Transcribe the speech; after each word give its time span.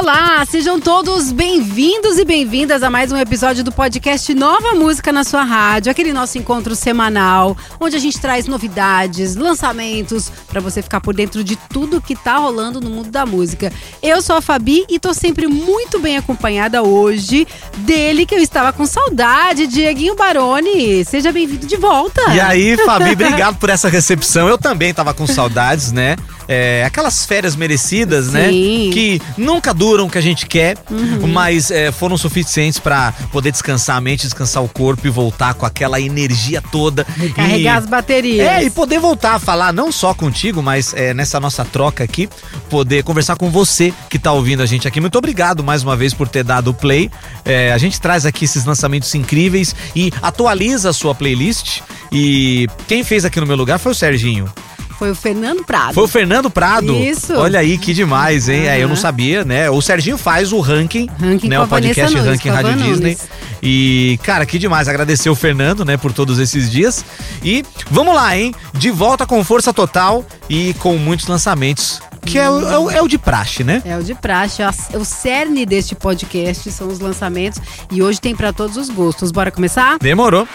Olá, 0.00 0.42
sejam 0.46 0.80
todos 0.80 1.30
bem-vindos 1.30 2.18
e 2.18 2.24
bem-vindas 2.24 2.82
a 2.82 2.88
mais 2.88 3.12
um 3.12 3.18
episódio 3.18 3.62
do 3.62 3.70
podcast 3.70 4.32
Nova 4.32 4.72
Música 4.72 5.12
na 5.12 5.24
sua 5.24 5.44
rádio, 5.44 5.92
aquele 5.92 6.10
nosso 6.10 6.38
encontro 6.38 6.74
semanal, 6.74 7.54
onde 7.78 7.96
a 7.96 7.98
gente 7.98 8.18
traz 8.18 8.46
novidades, 8.46 9.36
lançamentos, 9.36 10.32
para 10.48 10.58
você 10.58 10.80
ficar 10.80 11.02
por 11.02 11.12
dentro 11.12 11.44
de 11.44 11.54
tudo 11.54 12.00
que 12.00 12.16
tá 12.16 12.38
rolando 12.38 12.80
no 12.80 12.88
mundo 12.88 13.10
da 13.10 13.26
música. 13.26 13.70
Eu 14.02 14.22
sou 14.22 14.36
a 14.36 14.40
Fabi 14.40 14.86
e 14.88 14.98
tô 14.98 15.12
sempre 15.12 15.46
muito 15.46 15.98
bem 15.98 16.16
acompanhada 16.16 16.82
hoje 16.82 17.46
dele 17.76 18.24
que 18.24 18.34
eu 18.34 18.38
estava 18.38 18.72
com 18.72 18.86
saudade, 18.86 19.66
Dieguinho 19.66 20.16
Baroni. 20.16 21.04
Seja 21.04 21.30
bem-vindo 21.30 21.66
de 21.66 21.76
volta. 21.76 22.22
E 22.32 22.40
aí, 22.40 22.74
Fabi, 22.86 23.12
obrigado 23.12 23.58
por 23.58 23.68
essa 23.68 23.90
recepção. 23.90 24.48
Eu 24.48 24.56
também 24.56 24.94
tava 24.94 25.12
com 25.12 25.26
saudades, 25.26 25.92
né? 25.92 26.16
É, 26.52 26.82
aquelas 26.84 27.24
férias 27.24 27.54
merecidas, 27.54 28.26
Sim. 28.26 28.32
né? 28.32 28.48
Que 28.92 29.22
nunca 29.38 29.72
duram 29.72 30.06
o 30.06 30.10
que 30.10 30.18
a 30.18 30.20
gente 30.20 30.46
quer, 30.46 30.76
Uhum. 30.90 31.28
mas 31.28 31.70
é, 31.70 31.92
foram 31.92 32.18
suficientes 32.18 32.80
pra 32.80 33.12
poder 33.30 33.52
descansar 33.52 33.96
a 33.96 34.00
mente, 34.00 34.22
descansar 34.24 34.60
o 34.64 34.68
corpo 34.68 35.06
e 35.06 35.10
voltar 35.10 35.54
com 35.54 35.64
aquela 35.64 36.00
energia 36.00 36.60
toda. 36.72 37.04
Carregar 37.36 37.74
E- 37.74 37.78
as 37.78 37.86
baterias. 37.86 38.48
É, 38.48 38.64
e 38.64 38.70
poder 38.70 38.98
voltar 38.98 39.34
a 39.34 39.38
falar 39.38 39.72
não 39.72 39.92
só 39.92 40.12
contigo, 40.12 40.60
mas 40.60 40.92
é, 40.92 41.14
nessa 41.14 41.38
nossa 41.38 41.64
troca 41.64 42.02
aqui, 42.02 42.28
poder 42.68 43.04
conversar 43.04 43.36
com 43.36 43.48
você 43.48 43.94
que 44.08 44.18
tá 44.18 44.32
ouvindo 44.32 44.60
a 44.60 44.66
gente 44.66 44.88
aqui. 44.88 45.00
Muito 45.00 45.16
obrigado 45.18 45.62
mais 45.62 45.84
uma 45.84 45.96
vez 45.96 46.12
por 46.12 46.26
ter 46.26 46.42
dado 46.42 46.70
o 46.70 46.74
play. 46.74 47.08
É, 47.44 47.72
a 47.72 47.78
gente 47.78 48.00
traz 48.00 48.26
aqui 48.26 48.44
esses 48.44 48.64
lançamentos 48.64 49.14
incríveis 49.14 49.72
e 49.94 50.12
atualiza 50.20 50.90
a 50.90 50.92
sua 50.92 51.14
playlist. 51.14 51.80
E 52.10 52.66
quem 52.88 53.04
fez 53.04 53.24
aqui 53.24 53.38
no 53.38 53.46
meu 53.46 53.56
lugar 53.56 53.78
foi 53.78 53.92
o 53.92 53.94
Serginho. 53.94 54.52
Foi 55.00 55.10
o 55.12 55.14
Fernando 55.14 55.64
Prado. 55.64 55.94
Foi 55.94 56.04
o 56.04 56.06
Fernando 56.06 56.50
Prado. 56.50 56.94
Isso. 56.94 57.32
Olha 57.34 57.58
aí 57.58 57.78
que 57.78 57.94
demais, 57.94 58.50
hein? 58.50 58.68
É, 58.68 58.78
eu 58.78 58.86
não 58.86 58.94
sabia, 58.94 59.46
né? 59.46 59.70
O 59.70 59.80
Serginho 59.80 60.18
faz 60.18 60.52
o 60.52 60.60
ranking, 60.60 61.08
Ranking 61.18 61.48
né? 61.48 61.58
O 61.58 61.66
podcast 61.66 62.14
Nunes, 62.14 62.30
Ranking 62.30 62.48
Rádio 62.50 62.72
Van 62.72 62.76
Disney. 62.76 63.12
Nunes. 63.12 63.28
E, 63.62 64.20
cara, 64.22 64.44
que 64.44 64.58
demais. 64.58 64.88
Agradecer 64.88 65.30
o 65.30 65.34
Fernando, 65.34 65.86
né, 65.86 65.96
por 65.96 66.12
todos 66.12 66.38
esses 66.38 66.70
dias. 66.70 67.02
E 67.42 67.64
vamos 67.90 68.14
lá, 68.14 68.36
hein? 68.36 68.54
De 68.74 68.90
volta 68.90 69.24
com 69.24 69.42
força 69.42 69.72
total 69.72 70.22
e 70.50 70.74
com 70.74 70.98
muitos 70.98 71.26
lançamentos. 71.26 72.02
Que 72.30 72.38
é, 72.38 72.48
o- 72.50 72.68
é 72.68 72.78
o- 72.78 72.90
é 72.90 73.02
o 73.02 73.08
de 73.08 73.18
praxe, 73.18 73.64
né? 73.64 73.82
É 73.84 73.96
o 73.96 74.02
de 74.02 74.14
praxe, 74.14 74.62
é 74.62 74.68
o 74.96 75.04
cerne 75.04 75.64
deste 75.66 75.94
podcast 75.94 76.70
são 76.70 76.88
os 76.88 77.00
lançamentos 77.00 77.60
e 77.90 78.02
hoje 78.02 78.20
tem 78.20 78.34
pra 78.36 78.52
todos 78.52 78.76
os 78.76 78.88
gostos. 78.88 79.30
Bora 79.32 79.50
começar? 79.50 79.98
Demorou. 80.00 80.46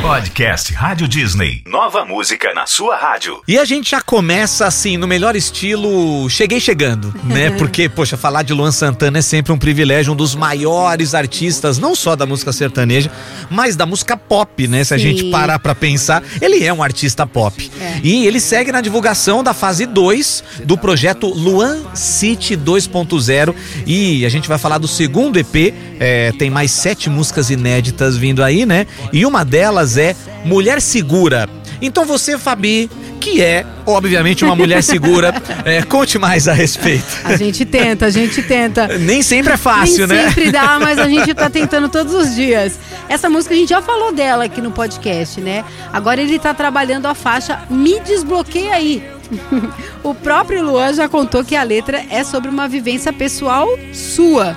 Podcast 0.00 0.72
Rádio 0.72 1.06
Disney. 1.08 1.62
Nova 1.66 2.04
música 2.04 2.54
na 2.54 2.66
sua 2.66 2.96
rádio. 2.96 3.42
E 3.46 3.58
a 3.58 3.64
gente 3.64 3.90
já 3.90 4.00
começa 4.00 4.66
assim, 4.66 4.96
no 4.96 5.06
melhor 5.06 5.36
estilo, 5.36 6.28
cheguei 6.30 6.58
chegando, 6.60 7.14
né? 7.24 7.50
Porque, 7.58 7.88
poxa, 7.88 8.16
falar 8.16 8.42
de 8.42 8.52
Luan 8.54 8.70
Santana 8.72 9.18
é 9.18 9.22
sempre 9.22 9.52
um 9.52 9.58
privilégio, 9.58 10.12
um 10.12 10.16
dos 10.16 10.34
maiores 10.34 11.14
artistas, 11.14 11.78
não 11.78 11.94
só 11.94 12.16
da 12.16 12.24
música 12.24 12.52
sertaneja, 12.52 13.10
mas 13.50 13.76
da 13.76 13.84
música 13.84 14.16
pop, 14.16 14.66
né? 14.68 14.84
Se 14.84 14.94
a 14.94 14.98
Sim. 14.98 15.04
gente 15.04 15.24
parar 15.30 15.58
pra 15.58 15.74
pensar, 15.74 16.22
ele 16.40 16.64
é 16.64 16.72
um 16.72 16.82
artista 16.82 17.26
pop. 17.26 17.70
É. 17.80 18.00
E 18.02 18.26
ele 18.26 18.40
segue 18.40 18.72
na 18.72 18.80
divulgação 18.80 19.42
da 19.42 19.52
fase 19.52 19.84
2 19.86 20.42
do 20.64 20.78
projeto 20.78 21.09
Luan 21.22 21.94
City 21.94 22.56
2.0. 22.56 23.54
E 23.86 24.24
a 24.24 24.28
gente 24.28 24.48
vai 24.48 24.58
falar 24.58 24.78
do 24.78 24.88
segundo 24.88 25.38
EP, 25.38 25.74
é, 25.98 26.32
tem 26.32 26.50
mais 26.50 26.70
sete 26.70 27.08
músicas 27.08 27.50
inéditas 27.50 28.16
vindo 28.16 28.42
aí, 28.42 28.64
né? 28.64 28.86
E 29.12 29.24
uma 29.26 29.44
delas 29.44 29.96
é 29.96 30.14
Mulher 30.44 30.80
Segura. 30.80 31.48
Então 31.80 32.04
você, 32.04 32.38
Fabi, 32.38 32.90
que 33.20 33.40
é, 33.42 33.64
obviamente, 33.86 34.44
uma 34.44 34.56
mulher 34.56 34.82
segura, 34.82 35.34
é, 35.64 35.82
conte 35.82 36.18
mais 36.18 36.48
a 36.48 36.52
respeito. 36.52 37.04
A 37.24 37.36
gente 37.36 37.64
tenta, 37.64 38.06
a 38.06 38.10
gente 38.10 38.42
tenta. 38.42 38.98
Nem 38.98 39.22
sempre 39.22 39.52
é 39.52 39.56
fácil, 39.56 40.06
Nem 40.06 40.18
né? 40.18 40.28
sempre 40.28 40.50
dá, 40.50 40.78
mas 40.80 40.98
a 40.98 41.08
gente 41.08 41.32
tá 41.34 41.48
tentando 41.50 41.88
todos 41.88 42.14
os 42.14 42.34
dias. 42.34 42.78
Essa 43.08 43.28
música 43.28 43.54
a 43.54 43.56
gente 43.56 43.68
já 43.68 43.82
falou 43.82 44.12
dela 44.12 44.44
aqui 44.44 44.60
no 44.60 44.70
podcast, 44.70 45.40
né? 45.40 45.64
Agora 45.92 46.20
ele 46.20 46.38
tá 46.38 46.54
trabalhando 46.54 47.06
a 47.06 47.14
faixa 47.14 47.60
Me 47.68 48.00
Desbloqueia 48.00 48.80
Aí. 48.80 49.02
o 50.02 50.14
próprio 50.14 50.64
Luan 50.64 50.92
já 50.92 51.08
contou 51.08 51.44
que 51.44 51.54
a 51.54 51.62
letra 51.62 52.04
é 52.10 52.24
sobre 52.24 52.50
uma 52.50 52.66
vivência 52.66 53.12
pessoal 53.12 53.68
sua. 53.92 54.56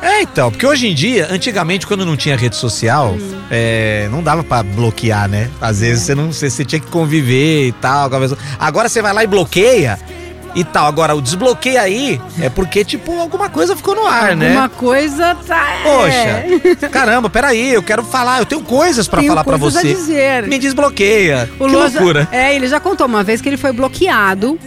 É, 0.00 0.22
então, 0.22 0.50
porque 0.50 0.66
hoje 0.66 0.86
em 0.88 0.94
dia, 0.94 1.26
antigamente, 1.30 1.86
quando 1.86 2.06
não 2.06 2.16
tinha 2.16 2.36
rede 2.36 2.54
social, 2.56 3.16
é, 3.50 4.08
não 4.10 4.22
dava 4.22 4.44
pra 4.44 4.62
bloquear, 4.62 5.28
né? 5.28 5.50
Às 5.60 5.80
vezes 5.80 6.04
você 6.04 6.14
não 6.14 6.32
você, 6.32 6.48
você 6.48 6.64
tinha 6.64 6.80
que 6.80 6.86
conviver 6.86 7.66
e 7.68 7.72
tal. 7.72 8.08
Agora 8.58 8.88
você 8.88 9.02
vai 9.02 9.12
lá 9.12 9.24
e 9.24 9.26
bloqueia 9.26 9.98
e 10.54 10.62
tal. 10.64 10.86
Agora, 10.86 11.14
o 11.16 11.20
desbloqueia 11.20 11.82
aí 11.82 12.20
é 12.40 12.48
porque, 12.48 12.84
tipo, 12.84 13.18
alguma 13.18 13.48
coisa 13.50 13.74
ficou 13.76 13.94
no 13.96 14.06
ar, 14.06 14.36
né? 14.36 14.52
Uma 14.52 14.68
coisa 14.68 15.34
tá. 15.46 15.68
é. 15.74 16.42
Poxa, 16.62 16.88
caramba, 16.88 17.28
peraí, 17.28 17.74
eu 17.74 17.82
quero 17.82 18.04
falar, 18.04 18.38
eu 18.38 18.46
tenho 18.46 18.62
coisas 18.62 19.08
pra 19.08 19.18
Tenho 19.20 19.32
falar 19.32 19.42
pra 19.44 19.58
coisas 19.58 19.76
a 19.78 19.80
você. 19.82 19.94
dizer. 19.94 20.46
Me 20.46 20.58
desbloqueia. 20.58 21.50
O 21.58 21.66
que 21.66 21.72
já- 21.72 21.78
loucura. 21.78 22.28
é, 22.30 22.54
ele 22.54 22.68
já 22.68 22.78
contou 22.78 23.06
uma 23.06 23.24
vez 23.24 23.40
que 23.40 23.48
ele 23.48 23.56
foi 23.56 23.72
bloqueado 23.72 24.58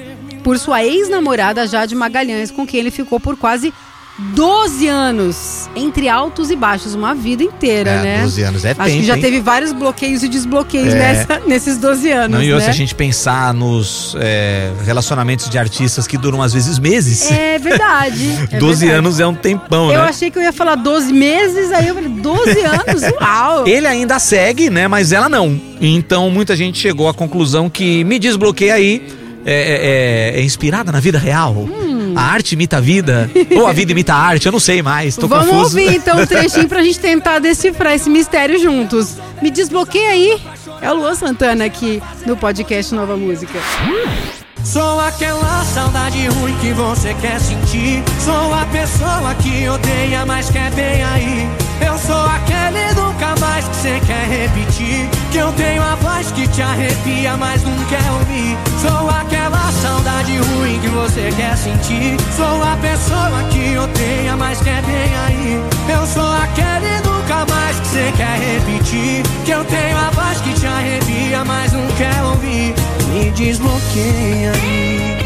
por 0.43 0.57
sua 0.59 0.83
ex-namorada 0.83 1.65
Jade 1.67 1.95
Magalhães, 1.95 2.51
com 2.51 2.65
quem 2.67 2.79
ele 2.79 2.91
ficou 2.91 3.19
por 3.19 3.37
quase 3.37 3.73
12 4.19 4.87
anos, 4.87 5.69
entre 5.75 6.07
altos 6.07 6.51
e 6.51 6.55
baixos, 6.55 6.93
uma 6.93 7.15
vida 7.15 7.43
inteira, 7.43 7.89
É, 7.89 8.01
né? 8.03 8.21
12 8.21 8.41
anos 8.43 8.65
é 8.65 8.71
Acho 8.71 8.77
tempo, 8.83 8.99
que 8.99 9.03
já 9.05 9.15
hein? 9.15 9.21
teve 9.21 9.39
vários 9.39 9.73
bloqueios 9.73 10.21
e 10.21 10.27
desbloqueios 10.27 10.93
É. 10.93 10.97
nessa- 10.97 11.39
nesses 11.47 11.77
12 11.77 12.11
anos, 12.11 12.37
Não, 12.37 12.43
e 12.43 12.51
né? 12.53 12.59
se 12.59 12.69
a 12.69 12.73
gente 12.73 12.93
pensar 12.93 13.53
nos 13.53 14.15
é, 14.19 14.71
relacionamentos 14.85 15.49
de 15.49 15.57
artistas 15.57 16.05
que 16.05 16.17
duram 16.17 16.41
às 16.41 16.53
vezes 16.53 16.77
meses. 16.77 17.31
É 17.31 17.57
verdade. 17.57 18.29
é 18.51 18.57
12 18.59 18.81
verdade. 18.81 18.99
anos 18.99 19.19
é 19.19 19.25
um 19.25 19.33
tempão, 19.33 19.91
Eu 19.91 20.01
né? 20.03 20.09
achei 20.09 20.29
que 20.29 20.37
eu 20.37 20.43
ia 20.43 20.53
falar 20.53 20.75
12 20.75 21.11
meses, 21.13 21.71
aí 21.71 21.87
eu 21.87 21.95
falei, 21.95 22.09
12 22.09 22.59
anos? 22.61 23.01
Uau! 23.19 23.65
Ele 23.67 23.87
ainda 23.87 24.19
segue, 24.19 24.69
né? 24.69 24.87
Mas 24.87 25.11
ela 25.11 25.29
não. 25.29 25.59
Então 25.79 26.29
muita 26.29 26.55
gente 26.55 26.77
chegou 26.77 27.07
à 27.09 27.13
conclusão 27.13 27.69
que 27.69 28.03
me 28.03 28.19
desbloqueia 28.19 28.75
aí 28.75 29.07
é, 29.43 30.33
é- 30.35 30.39
é 30.39 30.43
inspirada 30.43 30.91
na 30.91 30.99
vida 30.99 31.17
real. 31.17 31.53
Hum. 31.53 31.90
A 32.15 32.21
arte 32.23 32.53
imita 32.53 32.77
a 32.77 32.81
vida. 32.81 33.29
ou 33.55 33.67
a 33.67 33.73
vida 33.73 33.91
imita 33.91 34.13
a 34.13 34.17
arte, 34.17 34.45
eu 34.45 34.51
não 34.51 34.59
sei 34.59 34.81
mais. 34.81 35.15
Tô 35.15 35.27
Vamos 35.27 35.47
confuso. 35.47 35.77
ouvir 35.79 35.95
então 35.95 36.19
um 36.19 36.25
trechinho 36.27 36.67
pra 36.67 36.83
gente 36.83 36.99
tentar 36.99 37.39
decifrar 37.39 37.93
esse 37.93 38.09
mistério 38.09 38.59
juntos. 38.59 39.15
Me 39.41 39.49
desbloqueia 39.51 40.09
aí. 40.11 40.41
É 40.81 40.91
o 40.91 40.95
Luan 40.95 41.15
Santana 41.15 41.65
aqui 41.65 42.01
no 42.25 42.35
podcast 42.37 42.93
Nova 42.93 43.15
Música. 43.15 43.59
Sou 44.63 44.99
aquela 44.99 45.63
saudade 45.65 46.27
ruim 46.27 46.55
que 46.61 46.71
você 46.73 47.15
quer 47.15 47.39
sentir. 47.39 48.03
Sou 48.23 48.53
a 48.53 48.65
pessoa 48.67 49.33
que 49.41 49.67
odeia, 49.67 50.23
mas 50.25 50.49
quer 50.51 50.71
bem 50.71 51.03
aí. 51.03 51.49
Eu 51.85 51.97
sou 51.97 52.25
aquele 52.25 52.93
nunca 52.93 53.35
mais 53.39 53.67
que 53.67 53.75
você 53.75 53.99
quer 54.05 54.27
repetir. 54.27 55.09
Que 55.31 55.39
eu 55.39 55.51
tenho 55.53 55.81
a 55.81 55.95
voz 55.95 56.31
que 56.31 56.47
te 56.47 56.61
arrepia, 56.61 57.35
mas 57.37 57.63
não 57.63 57.75
quer 57.85 58.11
ouvir. 58.11 58.55
Sou 58.79 59.09
aquela 59.09 59.40
saudade 60.01 60.35
ruim 60.37 60.79
que 60.79 60.87
você 60.87 61.29
quer 61.35 61.55
sentir. 61.55 62.17
Sou 62.35 62.63
a 62.63 62.75
pessoa 62.77 63.43
que 63.51 63.77
odeia, 63.77 64.35
mas 64.35 64.59
quer 64.61 64.81
bem 64.83 65.15
aí. 65.27 65.63
Eu 65.87 66.05
sou 66.07 66.31
aquele 66.33 66.97
nunca 67.05 67.45
mais 67.53 67.79
que 67.79 67.87
você 67.87 68.13
quer 68.17 68.39
repetir. 68.39 69.23
Que 69.45 69.51
eu 69.51 69.63
tenho 69.65 69.97
a 69.97 70.09
voz 70.09 70.41
que 70.41 70.53
te 70.59 70.65
arrepia, 70.65 71.45
mas 71.45 71.71
não 71.73 71.87
quer 71.97 72.23
ouvir. 72.23 72.73
Me 73.09 73.29
desbloqueia 73.31 74.51
aí. 74.53 75.21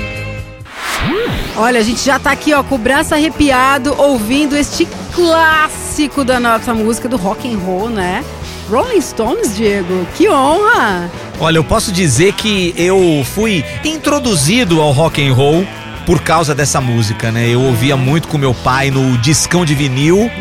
Olha, 1.55 1.79
a 1.79 1.83
gente 1.83 2.03
já 2.03 2.19
tá 2.19 2.31
aqui, 2.31 2.53
ó, 2.53 2.61
com 2.61 2.75
o 2.75 2.77
braço 2.77 3.13
arrepiado, 3.13 3.95
ouvindo 3.97 4.57
este 4.57 4.85
clássico 5.13 6.25
da 6.25 6.37
nossa 6.37 6.73
música 6.73 7.07
do 7.07 7.15
rock 7.15 7.49
and 7.49 7.57
roll, 7.59 7.89
né? 7.89 8.25
Rolling 8.69 8.99
Stones, 8.99 9.55
Diego, 9.55 10.05
que 10.15 10.27
honra! 10.27 11.09
Olha, 11.39 11.57
eu 11.57 11.63
posso 11.63 11.91
dizer 11.91 12.33
que 12.33 12.73
eu 12.77 13.25
fui 13.25 13.63
introduzido 13.83 14.81
ao 14.81 14.91
rock 14.91 15.25
and 15.25 15.33
roll 15.33 15.67
por 16.05 16.21
causa 16.21 16.55
dessa 16.55 16.79
música, 16.79 17.31
né? 17.31 17.49
Eu 17.49 17.61
ouvia 17.61 17.97
muito 17.97 18.27
com 18.27 18.37
meu 18.37 18.53
pai 18.53 18.89
no 18.89 19.17
discão 19.17 19.65
de 19.65 19.75
vinil. 19.75 20.31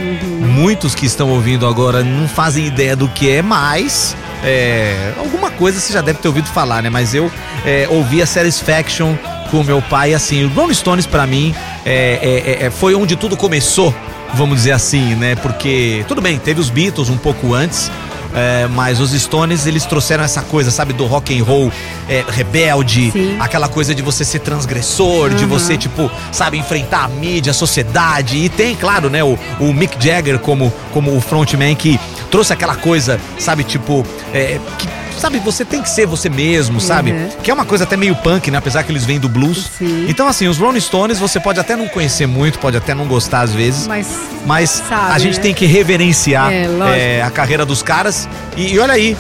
Muitos 0.40 0.94
que 0.94 1.04
estão 1.06 1.30
ouvindo 1.30 1.66
agora 1.66 2.04
não 2.04 2.28
fazem 2.28 2.66
ideia 2.66 2.94
do 2.94 3.08
que 3.08 3.28
é, 3.28 3.42
mas 3.42 4.16
é, 4.44 5.14
alguma 5.18 5.50
coisa 5.50 5.80
você 5.80 5.92
já 5.92 6.00
deve 6.00 6.20
ter 6.20 6.28
ouvido 6.28 6.46
falar, 6.46 6.82
né? 6.82 6.90
Mas 6.90 7.12
eu 7.12 7.30
é, 7.64 7.88
ouvia 7.90 8.24
Satisfaction 8.24 9.16
com 9.50 9.64
meu 9.64 9.82
pai, 9.82 10.14
assim, 10.14 10.44
o 10.44 10.48
Rolling 10.48 10.74
Stones 10.74 11.06
pra 11.06 11.26
mim 11.26 11.54
é, 11.84 12.18
é, 12.60 12.66
é, 12.66 12.70
foi 12.70 12.94
onde 12.94 13.16
tudo 13.16 13.36
começou, 13.36 13.94
vamos 14.34 14.56
dizer 14.58 14.72
assim, 14.72 15.14
né? 15.14 15.34
Porque 15.34 16.04
tudo 16.06 16.20
bem, 16.20 16.38
teve 16.38 16.60
os 16.60 16.70
Beatles 16.70 17.08
um 17.08 17.16
pouco 17.16 17.52
antes. 17.52 17.90
É, 18.34 18.66
mas 18.66 19.00
os 19.00 19.12
Stones, 19.12 19.66
eles 19.66 19.86
trouxeram 19.86 20.24
essa 20.24 20.42
coisa, 20.42 20.70
sabe, 20.70 20.92
do 20.92 21.06
rock 21.06 21.38
and 21.38 21.44
roll 21.44 21.72
é, 22.08 22.24
rebelde, 22.28 23.12
Sim. 23.12 23.36
aquela 23.38 23.68
coisa 23.68 23.94
de 23.94 24.02
você 24.02 24.24
ser 24.24 24.40
transgressor, 24.40 25.30
de 25.30 25.44
você, 25.44 25.76
tipo, 25.76 26.10
sabe, 26.32 26.58
enfrentar 26.58 27.04
a 27.04 27.08
mídia, 27.08 27.52
a 27.52 27.54
sociedade. 27.54 28.36
E 28.36 28.48
tem, 28.48 28.74
claro, 28.74 29.08
né, 29.08 29.22
o, 29.22 29.38
o 29.60 29.72
Mick 29.72 29.96
Jagger 30.04 30.40
como, 30.40 30.72
como 30.92 31.16
o 31.16 31.20
frontman 31.20 31.74
que 31.76 31.98
trouxe 32.30 32.52
aquela 32.52 32.74
coisa, 32.74 33.20
sabe, 33.38 33.62
tipo, 33.62 34.04
é, 34.32 34.58
que 34.78 35.03
sabe, 35.18 35.38
você 35.38 35.64
tem 35.64 35.82
que 35.82 35.88
ser 35.88 36.06
você 36.06 36.28
mesmo, 36.28 36.80
sabe? 36.80 37.12
Uhum. 37.12 37.28
Que 37.42 37.50
é 37.50 37.54
uma 37.54 37.64
coisa 37.64 37.84
até 37.84 37.96
meio 37.96 38.14
punk, 38.16 38.50
né? 38.50 38.58
Apesar 38.58 38.82
que 38.82 38.92
eles 38.92 39.04
vêm 39.04 39.18
do 39.18 39.28
blues. 39.28 39.70
Sim. 39.78 40.06
Então, 40.08 40.26
assim, 40.28 40.48
os 40.48 40.58
Rolling 40.58 40.80
Stones 40.80 41.18
você 41.18 41.40
pode 41.40 41.58
até 41.60 41.76
não 41.76 41.88
conhecer 41.88 42.26
muito, 42.26 42.58
pode 42.58 42.76
até 42.76 42.94
não 42.94 43.06
gostar 43.06 43.40
às 43.40 43.52
vezes. 43.52 43.86
Mas 43.86 44.06
Mas 44.46 44.70
Sabe, 44.88 45.12
a 45.12 45.18
gente 45.18 45.36
né? 45.36 45.42
tem 45.42 45.54
que 45.54 45.66
reverenciar 45.66 46.52
É, 46.52 47.18
é, 47.18 47.22
a 47.22 47.30
carreira 47.30 47.64
dos 47.64 47.82
caras. 47.82 48.28
E, 48.56 48.74
e 48.74 48.78
olha 48.78 48.94
aí, 48.94 49.16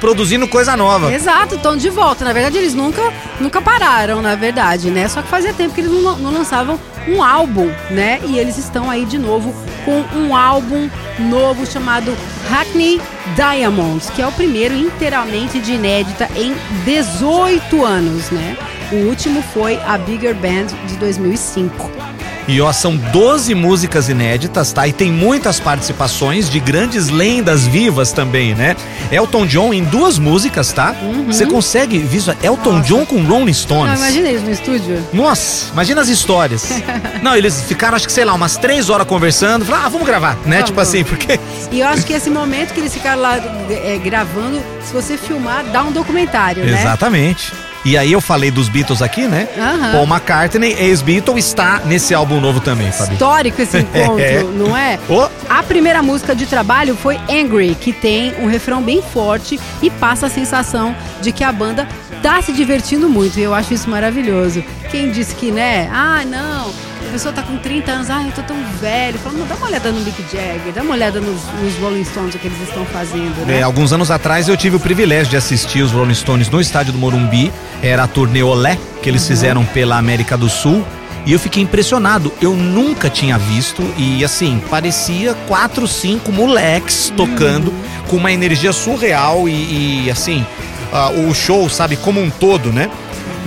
produzindo 0.00 0.46
coisa 0.46 0.76
nova. 0.76 1.12
Exato, 1.12 1.56
estão 1.56 1.76
de 1.76 1.90
volta. 1.90 2.24
Na 2.24 2.32
verdade, 2.32 2.58
eles 2.58 2.74
nunca, 2.74 3.02
nunca 3.40 3.60
pararam, 3.60 4.22
na 4.22 4.34
verdade, 4.34 4.90
né? 4.90 5.08
Só 5.08 5.22
que 5.22 5.28
fazia 5.28 5.52
tempo 5.52 5.74
que 5.74 5.80
eles 5.80 5.90
não, 5.92 6.16
não 6.18 6.32
lançavam 6.32 6.78
um 7.08 7.22
álbum, 7.22 7.70
né? 7.90 8.20
E 8.24 8.38
eles 8.38 8.58
estão 8.58 8.90
aí 8.90 9.04
de 9.04 9.18
novo 9.18 9.54
com 9.84 10.04
um 10.16 10.36
álbum 10.36 10.88
novo 11.18 11.66
chamado 11.66 12.16
Hackney 12.48 13.00
Diamonds, 13.34 14.10
que 14.10 14.22
é 14.22 14.26
o 14.26 14.32
primeiro 14.32 14.74
inteiramente 14.74 15.60
de 15.60 15.72
inédita 15.72 16.28
em 16.36 16.54
18 16.84 17.84
anos, 17.84 18.30
né? 18.30 18.56
O 18.92 18.96
último 19.08 19.42
foi 19.42 19.76
a 19.82 19.98
Bigger 19.98 20.34
Band 20.34 20.66
de 20.86 20.96
2005. 20.96 22.07
E 22.48 22.60
ó, 22.62 22.72
são 22.72 22.96
12 22.96 23.54
músicas 23.54 24.08
inéditas, 24.08 24.72
tá? 24.72 24.88
E 24.88 24.92
tem 24.92 25.12
muitas 25.12 25.60
participações 25.60 26.48
de 26.48 26.58
grandes 26.58 27.10
lendas 27.10 27.66
vivas 27.66 28.10
também, 28.10 28.54
né? 28.54 28.74
Elton 29.12 29.44
John 29.46 29.74
em 29.74 29.84
duas 29.84 30.18
músicas, 30.18 30.72
tá? 30.72 30.94
Você 31.26 31.44
consegue 31.44 31.98
visualizar 31.98 32.42
Elton 32.42 32.80
John 32.80 33.04
com 33.04 33.22
Rolling 33.22 33.46
Não, 33.46 33.52
Stones. 33.52 33.98
imagina 33.98 34.28
eles 34.28 34.42
no 34.42 34.50
estúdio. 34.50 35.06
Nossa, 35.12 35.72
imagina 35.72 36.00
as 36.00 36.08
histórias. 36.08 36.68
Não, 37.22 37.36
eles 37.36 37.62
ficaram, 37.64 37.96
acho 37.96 38.06
que, 38.06 38.12
sei 38.12 38.24
lá, 38.24 38.32
umas 38.32 38.56
três 38.56 38.88
horas 38.88 39.06
conversando. 39.06 39.66
Falaram, 39.66 39.86
ah, 39.86 39.88
vamos 39.90 40.06
gravar, 40.06 40.34
né? 40.46 40.56
Vamos. 40.56 40.64
Tipo 40.70 40.80
assim, 40.80 41.04
porque. 41.04 41.38
E 41.70 41.80
eu 41.80 41.86
acho 41.86 42.06
que 42.06 42.14
esse 42.14 42.30
momento 42.30 42.72
que 42.72 42.80
eles 42.80 42.94
ficaram 42.94 43.20
lá 43.20 43.36
é, 43.36 44.00
gravando, 44.02 44.62
se 44.82 44.92
você 44.92 45.18
filmar, 45.18 45.64
dá 45.66 45.82
um 45.82 45.92
documentário, 45.92 46.64
né? 46.64 46.80
Exatamente. 46.80 47.52
E 47.84 47.96
aí 47.96 48.12
eu 48.12 48.20
falei 48.20 48.50
dos 48.50 48.68
Beatles 48.68 49.00
aqui, 49.00 49.26
né? 49.26 49.48
Aham. 49.56 49.92
Paul 49.92 50.04
McCartney, 50.06 50.74
ex-Beatle, 50.78 51.38
está 51.38 51.80
nesse 51.86 52.12
álbum 52.12 52.40
novo 52.40 52.60
também, 52.60 52.90
Fabi. 52.92 53.12
Histórico 53.14 53.62
esse 53.62 53.78
encontro, 53.80 54.20
É. 54.20 54.42
não 54.42 54.76
é? 54.76 54.98
Ô, 55.08 55.28
A 55.48 55.62
primeira 55.62 56.02
música 56.02 56.34
de 56.34 56.44
trabalho 56.46 56.96
foi 56.96 57.18
Angry, 57.30 57.74
que 57.80 57.92
tem 57.92 58.34
um 58.40 58.46
refrão 58.46 58.82
bem 58.82 59.00
forte 59.02 59.58
e 59.80 59.88
passa 59.90 60.26
a 60.26 60.30
sensação 60.30 60.94
de 61.22 61.32
que 61.32 61.42
a 61.44 61.52
banda 61.52 61.88
tá 62.22 62.42
se 62.42 62.52
divertindo 62.52 63.08
muito. 63.08 63.38
E 63.38 63.42
eu 63.42 63.54
acho 63.54 63.72
isso 63.72 63.88
maravilhoso. 63.88 64.62
Quem 64.90 65.10
disse 65.10 65.34
que, 65.34 65.50
né? 65.50 65.88
Ah, 65.92 66.22
não. 66.26 66.72
A 67.08 67.10
pessoa 67.10 67.32
tá 67.32 67.42
com 67.42 67.56
30 67.56 67.90
anos, 67.90 68.10
ah, 68.10 68.22
eu 68.22 68.32
tô 68.32 68.42
tão 68.42 68.56
velho. 68.78 69.18
Fala, 69.18 69.34
dá 69.46 69.54
uma 69.54 69.66
olhada 69.66 69.90
no 69.90 70.00
Mick 70.02 70.20
Jagger, 70.30 70.74
dá 70.74 70.82
uma 70.82 70.92
olhada 70.92 71.18
nos, 71.22 71.42
nos 71.62 71.74
Rolling 71.78 72.04
Stones, 72.04 72.34
o 72.34 72.38
que 72.38 72.48
eles 72.48 72.60
estão 72.60 72.84
fazendo, 72.84 73.46
né? 73.46 73.60
É, 73.60 73.62
alguns 73.62 73.94
anos 73.94 74.10
atrás 74.10 74.46
eu 74.46 74.56
tive 74.58 74.76
o 74.76 74.80
privilégio 74.80 75.30
de 75.30 75.36
assistir 75.38 75.80
os 75.80 75.90
Rolling 75.90 76.14
Stones 76.14 76.50
no 76.50 76.60
estádio 76.60 76.92
do 76.92 76.98
Morumbi. 76.98 77.50
Era 77.82 78.04
a 78.04 78.06
turnê 78.06 78.42
Olé, 78.42 78.78
que 79.02 79.08
eles 79.08 79.26
fizeram 79.26 79.64
pela 79.64 79.96
América 79.96 80.36
do 80.36 80.50
Sul. 80.50 80.84
E 81.24 81.32
eu 81.32 81.38
fiquei 81.38 81.62
impressionado. 81.62 82.30
Eu 82.42 82.54
nunca 82.54 83.08
tinha 83.08 83.38
visto. 83.38 83.82
E 83.96 84.22
assim, 84.22 84.62
parecia 84.68 85.32
quatro, 85.46 85.88
cinco 85.88 86.30
moleques 86.30 87.10
tocando 87.16 87.72
com 88.08 88.16
uma 88.16 88.30
energia 88.30 88.72
surreal. 88.72 89.48
E, 89.48 90.04
e, 90.04 90.10
assim, 90.10 90.44
ah, 90.92 91.10
o 91.10 91.34
show, 91.34 91.70
sabe, 91.70 91.96
como 91.96 92.20
um 92.20 92.28
todo, 92.28 92.70
né? 92.70 92.90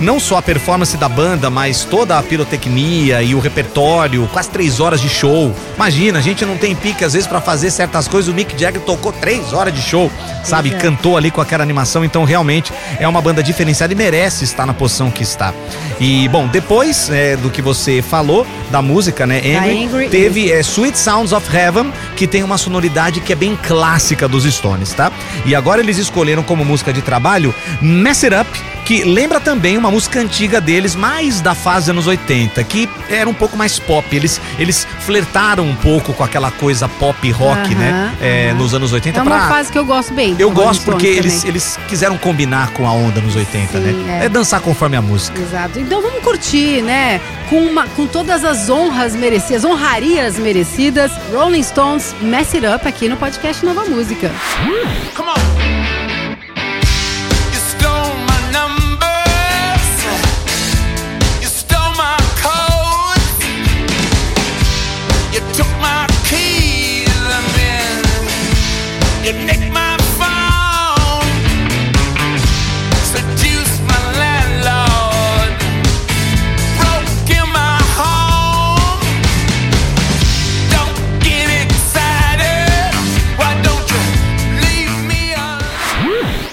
Não 0.00 0.18
só 0.18 0.38
a 0.38 0.42
performance 0.42 0.96
da 0.96 1.08
banda, 1.08 1.48
mas 1.48 1.84
toda 1.84 2.18
a 2.18 2.22
pirotecnia 2.22 3.22
e 3.22 3.34
o 3.34 3.38
repertório, 3.40 4.28
quase 4.32 4.50
três 4.50 4.80
horas 4.80 5.00
de 5.00 5.08
show. 5.08 5.54
Imagina, 5.76 6.18
a 6.18 6.22
gente 6.22 6.44
não 6.44 6.56
tem 6.56 6.74
pique 6.74 7.04
às 7.04 7.12
vezes 7.12 7.28
pra 7.28 7.40
fazer 7.40 7.70
certas 7.70 8.08
coisas. 8.08 8.32
O 8.32 8.34
Mick 8.34 8.58
Jagger 8.58 8.80
tocou 8.82 9.12
três 9.12 9.52
horas 9.52 9.72
de 9.74 9.80
show, 9.80 10.10
sabe? 10.42 10.74
é. 10.74 10.78
Cantou 10.78 11.16
ali 11.16 11.30
com 11.30 11.40
aquela 11.40 11.62
animação. 11.62 12.04
Então, 12.04 12.24
realmente 12.24 12.72
é 12.98 13.06
uma 13.06 13.20
banda 13.20 13.42
diferenciada 13.42 13.92
e 13.92 13.96
merece 13.96 14.44
estar 14.44 14.66
na 14.66 14.74
posição 14.74 15.10
que 15.10 15.22
está. 15.22 15.54
E, 16.00 16.28
bom, 16.28 16.48
depois 16.48 17.10
é, 17.10 17.36
do 17.36 17.50
que 17.50 17.62
você 17.62 18.02
falou 18.02 18.46
da 18.70 18.82
música, 18.82 19.26
né? 19.26 19.38
Angry, 19.38 19.84
Angry, 19.84 20.08
teve 20.08 20.50
é, 20.50 20.60
Sweet 20.60 20.98
Sounds 20.98 21.32
of 21.32 21.54
Heaven, 21.54 21.92
que 22.16 22.26
tem 22.26 22.42
uma 22.42 22.58
sonoridade 22.58 23.20
que 23.20 23.32
é 23.32 23.36
bem 23.36 23.56
clássica 23.62 24.26
dos 24.26 24.44
Stones, 24.44 24.92
tá? 24.92 25.12
E 25.44 25.54
agora 25.54 25.80
eles 25.80 25.98
escolheram 25.98 26.42
como 26.42 26.64
música 26.64 26.92
de 26.92 27.02
trabalho 27.02 27.54
Mess 27.80 28.24
It 28.24 28.34
Up, 28.34 28.48
que 28.84 29.04
lembra 29.04 29.38
também 29.40 29.78
uma 29.78 29.90
música 29.90 30.18
antiga 30.20 30.60
deles, 30.60 30.94
mais 30.94 31.40
da 31.40 31.54
fase 31.54 31.90
anos 31.90 32.06
80, 32.06 32.62
que 32.64 32.88
era 33.08 33.28
um 33.28 33.34
pouco 33.34 33.56
mais 33.56 33.78
pop. 33.78 34.04
Eles, 34.14 34.40
eles 34.58 34.86
flertaram 35.00 35.64
um 35.64 35.74
pouco 35.74 36.12
com 36.12 36.24
aquela 36.24 36.50
coisa 36.50 36.88
pop 36.88 37.30
rock, 37.30 37.58
Aham, 37.72 37.74
né? 37.78 38.14
É, 38.20 38.48
aham. 38.50 38.58
nos 38.58 38.74
anos 38.74 38.92
80 38.92 39.18
É 39.18 39.22
uma 39.22 39.30
pra- 39.30 39.48
fase 39.48 39.70
que 39.70 39.78
eu 39.78 39.84
gosto 39.84 40.12
bem. 40.12 40.34
Eu 40.38 40.50
gosto 40.50 40.84
porque 40.84 41.06
eles, 41.06 41.34
também. 41.36 41.48
eles 41.50 41.78
quiseram 41.88 42.18
combinar 42.18 42.72
com 42.72 42.86
a 42.86 42.92
onda 42.92 43.20
nos 43.20 43.36
80, 43.36 43.78
Sim, 43.78 43.84
né? 43.84 44.20
é. 44.22 44.26
É 44.26 44.28
dançar 44.28 44.60
conforme 44.60 44.96
a 44.96 45.02
música. 45.02 45.40
Exato. 45.40 45.78
Então 45.78 46.02
vamos 46.02 46.22
curtir, 46.22 46.82
né? 46.82 47.20
Com, 47.48 47.60
uma, 47.60 47.86
com 47.88 48.06
todas 48.06 48.44
as 48.44 48.68
honras 48.70 49.14
merecidas, 49.14 49.64
honrarias 49.64 50.38
merecidas, 50.38 51.12
Rolling 51.32 51.62
Stones 51.62 52.14
Mess 52.20 52.54
It 52.54 52.66
Up 52.66 52.86
aqui 52.88 53.08
no 53.08 53.16
podcast 53.16 53.64
Nova 53.64 53.84
Música. 53.84 54.30
Come 55.14 55.28
on. 55.30 55.41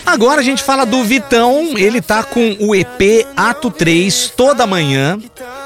Agora 0.06 0.42
a 0.42 0.44
gente 0.44 0.62
fala 0.62 0.86
do 0.86 1.04
Vitão, 1.04 1.78
ele 1.78 2.02
tá 2.02 2.24
com 2.24 2.58
o 2.60 2.76
EP 2.76 3.26
Ato 3.38 3.72
3 3.72 4.34
toda 4.36 4.68
manhã, 4.68 5.18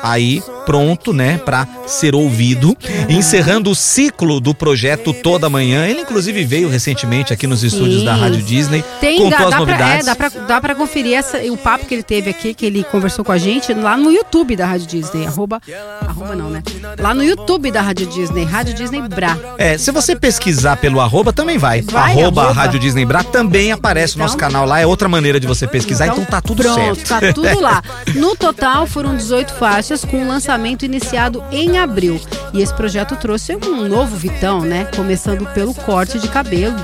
aí 0.03 0.44
pronto, 0.65 1.11
né, 1.13 1.38
pra 1.44 1.67
ser 1.88 2.13
ouvido, 2.15 2.75
encerrando 3.09 3.69
o 3.71 3.75
ciclo 3.75 4.39
do 4.39 4.53
projeto 4.53 5.13
Toda 5.13 5.50
Manhã. 5.50 5.85
Ele 5.88 6.01
inclusive 6.01 6.44
veio 6.45 6.69
recentemente 6.69 7.33
aqui 7.33 7.47
nos 7.47 7.63
estúdios 7.63 8.00
Sim. 8.00 8.05
da 8.05 8.15
Rádio 8.15 8.41
Disney, 8.41 8.83
Tem, 9.01 9.17
contou 9.17 9.31
dá, 9.31 9.45
as 9.45 9.50
dá, 9.50 9.50
pra, 9.50 9.55
é, 9.55 9.59
novidades. 10.03 10.47
dá, 10.47 10.61
pra 10.61 10.75
conferir 10.75 11.15
essa, 11.17 11.38
o 11.51 11.57
papo 11.57 11.85
que 11.85 11.94
ele 11.94 12.03
teve 12.03 12.29
aqui, 12.29 12.53
que 12.53 12.65
ele 12.65 12.83
conversou 12.83 13.23
com 13.25 13.31
a 13.31 13.38
gente 13.38 13.73
lá 13.73 13.97
no 13.97 14.11
YouTube 14.11 14.55
da 14.55 14.65
Rádio 14.65 14.88
Disney. 14.88 15.25
Arroba, 15.25 15.61
arroba 16.01 16.35
não, 16.35 16.49
né? 16.49 16.63
Lá 16.99 17.13
no 17.13 17.23
YouTube 17.23 17.71
da 17.71 17.81
Rádio 17.81 18.06
Disney, 18.07 18.44
Rádio 18.44 18.73
Disney 18.73 19.01
Bra. 19.01 19.38
É, 19.57 19.77
se 19.77 19.92
você 19.92 20.16
pesquisar 20.16 20.78
pelo 20.78 20.99
arroba, 21.01 21.31
também 21.33 21.57
vai. 21.57 21.81
Vai, 21.81 22.11
arroba, 22.11 22.44
arroba. 22.44 22.61
Rádio 22.61 22.80
Disney 22.80 23.06
Bra 23.06 23.23
também 23.23 23.71
aparece 23.71 24.16
o 24.16 24.19
nosso 24.19 24.35
Então- 24.35 24.47
canal 24.49 24.66
lá, 24.66 24.80
é 24.80 24.85
outra 24.85 25.07
maneira 25.07 25.39
de 25.39 25.47
você 25.47 25.68
pesquisar, 25.68 26.07
então, 26.07 26.23
tá 26.25 26.42
tudo 26.42 26.63
pronto, 26.63 26.95
certo. 26.95 27.07
tá 27.07 27.33
tudo 27.33 27.59
lá. 27.59 27.81
No 28.16 28.35
total, 28.35 28.85
foram 28.85 29.16
18 29.16 29.54
faixas, 29.56 29.93
com 30.02 30.23
o 30.23 30.28
lançamento 30.28 30.83
iniciado 30.85 31.44
em 31.52 31.78
abril. 31.78 32.19
E 32.54 32.62
esse 32.62 32.73
projeto 32.73 33.16
trouxe 33.16 33.56
um 33.56 33.88
novo 33.88 34.16
Vitão, 34.16 34.62
né? 34.62 34.85
Começando 34.95 35.45
pelo 35.54 35.73
corte 35.73 36.18
de 36.18 36.28
cabelo. 36.28 36.76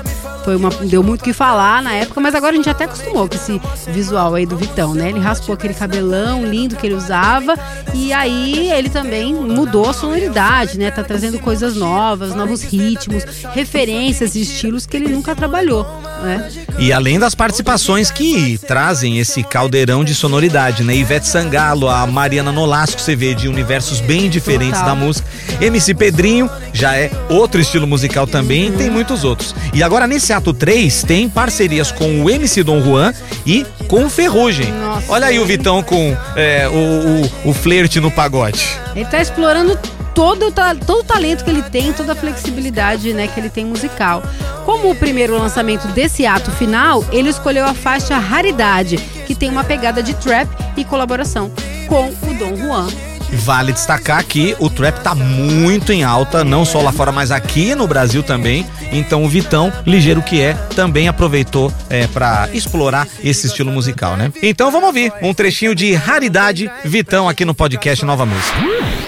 Foi 0.44 0.56
uma, 0.56 0.70
deu 0.70 1.02
muito 1.02 1.20
o 1.20 1.24
que 1.24 1.32
falar 1.32 1.82
na 1.82 1.92
época, 1.92 2.20
mas 2.20 2.34
agora 2.34 2.52
a 2.52 2.56
gente 2.56 2.68
até 2.68 2.84
acostumou 2.84 3.28
com 3.28 3.34
esse 3.34 3.60
visual 3.88 4.34
aí 4.34 4.46
do 4.46 4.56
Vitão, 4.56 4.94
né? 4.94 5.10
Ele 5.10 5.20
raspou 5.20 5.54
aquele 5.54 5.74
cabelão 5.74 6.44
lindo 6.44 6.76
que 6.76 6.86
ele 6.86 6.94
usava 6.94 7.54
e 7.94 8.12
aí 8.12 8.70
ele 8.70 8.88
também 8.88 9.34
mudou 9.34 9.88
a 9.88 9.92
sonoridade, 9.92 10.78
né? 10.78 10.90
Tá 10.90 11.02
trazendo 11.02 11.38
coisas 11.38 11.76
novas, 11.76 12.34
novos 12.34 12.62
ritmos, 12.62 13.24
referências 13.52 14.34
e 14.34 14.42
estilos 14.42 14.86
que 14.86 14.96
ele 14.96 15.08
nunca 15.08 15.34
trabalhou, 15.34 15.86
né? 16.22 16.50
E 16.78 16.92
além 16.92 17.18
das 17.18 17.34
participações 17.34 18.10
que 18.10 18.58
trazem 18.66 19.18
esse 19.18 19.42
caldeirão 19.42 20.04
de 20.04 20.14
sonoridade, 20.14 20.82
né? 20.82 20.94
Ivete 20.94 21.28
Sangalo, 21.28 21.88
a 21.88 22.06
Mariana 22.06 22.52
Nolasco, 22.52 23.00
você 23.00 23.14
vê 23.14 23.34
de 23.34 23.48
universos 23.48 24.00
bem 24.00 24.28
diferentes 24.30 24.80
Total. 24.80 24.86
da 24.86 24.94
música. 24.94 25.28
MC 25.60 25.94
Pedrinho 25.94 26.50
já 26.72 26.96
é 26.96 27.10
outro 27.28 27.60
estilo 27.60 27.86
musical 27.86 28.26
também, 28.26 28.68
e 28.68 28.72
tem 28.72 28.90
muitos 28.90 29.24
outros. 29.24 29.54
E 29.74 29.82
agora 29.82 30.06
nesse 30.06 30.29
ato 30.32 30.52
3 30.52 31.02
tem 31.04 31.28
parcerias 31.28 31.90
com 31.90 32.22
o 32.22 32.30
MC 32.30 32.62
Dom 32.62 32.82
Juan 32.82 33.12
e 33.46 33.64
com 33.88 34.04
o 34.04 34.10
Ferrugem. 34.10 34.70
Nossa. 34.72 35.12
Olha 35.12 35.26
aí 35.26 35.38
o 35.38 35.46
Vitão 35.46 35.82
com 35.82 36.16
é, 36.36 36.68
o, 36.68 37.46
o, 37.46 37.50
o 37.50 37.54
flerte 37.54 38.00
no 38.00 38.10
pagode. 38.10 38.66
Ele 38.94 39.04
tá 39.04 39.20
explorando 39.20 39.78
todo, 40.14 40.48
o 40.48 40.52
todo 40.52 41.00
o 41.00 41.04
talento 41.04 41.44
que 41.44 41.50
ele 41.50 41.62
tem, 41.62 41.92
toda 41.92 42.12
a 42.12 42.16
flexibilidade 42.16 43.12
né, 43.12 43.26
que 43.26 43.40
ele 43.40 43.50
tem 43.50 43.64
musical. 43.64 44.22
Como 44.64 44.90
o 44.90 44.94
primeiro 44.94 45.38
lançamento 45.38 45.88
desse 45.88 46.26
ato 46.26 46.50
final, 46.52 47.04
ele 47.10 47.30
escolheu 47.30 47.64
a 47.64 47.74
faixa 47.74 48.18
Raridade, 48.18 48.96
que 49.26 49.34
tem 49.34 49.50
uma 49.50 49.64
pegada 49.64 50.02
de 50.02 50.14
trap 50.14 50.48
e 50.76 50.84
colaboração 50.84 51.50
com 51.88 52.08
o 52.08 52.34
Dom 52.34 52.56
Juan. 52.56 53.09
Vale 53.32 53.72
destacar 53.72 54.24
que 54.24 54.56
o 54.58 54.68
trap 54.68 55.00
tá 55.02 55.14
muito 55.14 55.92
em 55.92 56.04
alta, 56.04 56.44
não 56.44 56.64
só 56.64 56.80
lá 56.82 56.92
fora, 56.92 57.12
mas 57.12 57.30
aqui 57.30 57.74
no 57.74 57.86
Brasil 57.86 58.22
também. 58.22 58.66
Então 58.92 59.24
o 59.24 59.28
Vitão, 59.28 59.72
ligeiro 59.86 60.22
que 60.22 60.40
é, 60.40 60.54
também 60.74 61.08
aproveitou 61.08 61.72
é, 61.88 62.06
para 62.06 62.48
explorar 62.52 63.06
esse 63.22 63.46
estilo 63.46 63.70
musical, 63.70 64.16
né? 64.16 64.32
Então 64.42 64.70
vamos 64.70 64.88
ouvir 64.88 65.12
um 65.22 65.32
trechinho 65.32 65.74
de 65.74 65.94
raridade 65.94 66.70
Vitão 66.84 67.28
aqui 67.28 67.44
no 67.44 67.54
podcast 67.54 68.04
Nova 68.04 68.26
Música. 68.26 68.58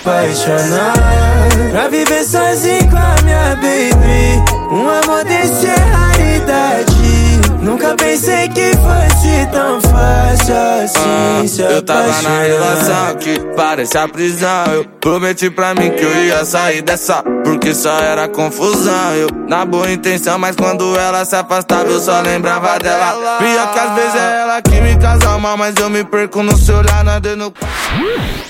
apaixonar 0.01 0.93
Pra 1.71 1.89
viver 1.89 2.25
sozinho 2.25 2.91
com 2.91 2.97
a 2.97 3.17
minha 3.23 3.57
baby 3.57 4.53
Um 4.71 4.89
amor 4.89 5.25
desse 5.25 5.67
é 5.67 5.75
raridade 5.75 7.12
Nunca 7.63 7.95
pensei 7.95 8.49
que 8.49 8.73
fosse 8.77 9.47
tão 9.53 9.81
fácil 9.81 10.55
assim 10.85 11.47
se 11.49 11.63
Eu 11.63 11.81
tava 11.83 12.01
na 12.09 12.11
apaixonar. 12.11 12.43
relação 12.43 13.17
que 13.17 13.41
parece 13.57 13.97
a 13.99 14.09
prisão. 14.09 14.65
Eu 14.75 14.85
prometi 15.01 15.49
pra 15.49 15.73
mim 15.75 15.91
que 15.91 16.03
eu 16.03 16.25
ia 16.25 16.45
sair 16.45 16.83
dessa, 16.83 17.23
porque 17.45 17.75
só 17.75 17.99
era 17.99 18.29
confusão. 18.29 19.15
Eu, 19.15 19.29
na 19.49 19.65
boa 19.65 19.91
intenção, 19.91 20.39
mas 20.39 20.57
quando 20.57 20.99
ela 20.99 21.25
se 21.25 21.37
afastava, 21.37 21.91
eu 21.91 22.01
só 22.01 22.21
lembrava 22.21 22.79
dela. 22.79 23.39
Pior 23.39 23.73
que 23.73 23.79
às 23.79 23.95
vezes 23.95 24.15
é 24.15 24.41
ela 24.43 24.63
que 24.63 24.81
me 24.81 24.93
mal, 25.43 25.57
mas 25.57 25.75
eu 25.77 25.91
me 25.91 26.05
perco 26.05 26.43
no 26.43 26.57
seu 26.57 26.79
olhar, 26.79 27.05
nada 27.05 27.35
no. 27.35 27.53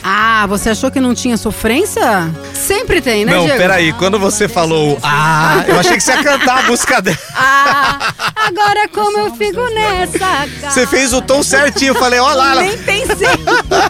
Ah, 0.05 0.47
você 0.47 0.71
achou 0.71 0.91
que 0.91 1.01
não 1.01 1.15
tinha 1.15 1.37
sofrência? 1.37 2.31
Sempre 2.53 3.01
tem, 3.01 3.25
né, 3.25 3.33
Não, 3.35 3.45
Diego? 3.45 3.59
peraí, 3.59 3.93
quando 3.95 4.19
você 4.19 4.49
falou, 4.49 4.99
ah, 5.03 5.65
eu 5.67 5.79
achei 5.79 5.97
que 5.97 6.03
você 6.03 6.13
ia 6.13 6.23
cantar 6.23 6.59
a 6.59 6.63
música 6.63 7.01
dela. 7.01 7.19
Ah, 7.35 8.13
agora 8.37 8.89
como 8.89 9.19
eu 9.19 9.35
fico 9.35 9.61
nessa, 9.71 10.19
cara? 10.19 10.49
Você 10.71 10.87
fez 10.87 11.13
o 11.13 11.23
tom 11.23 11.43
certinho, 11.43 11.91
eu 11.91 11.95
falei, 11.95 12.21
olha 12.21 12.35
lá, 12.35 12.55
Nem 12.57 12.77
pensei. 12.79 13.27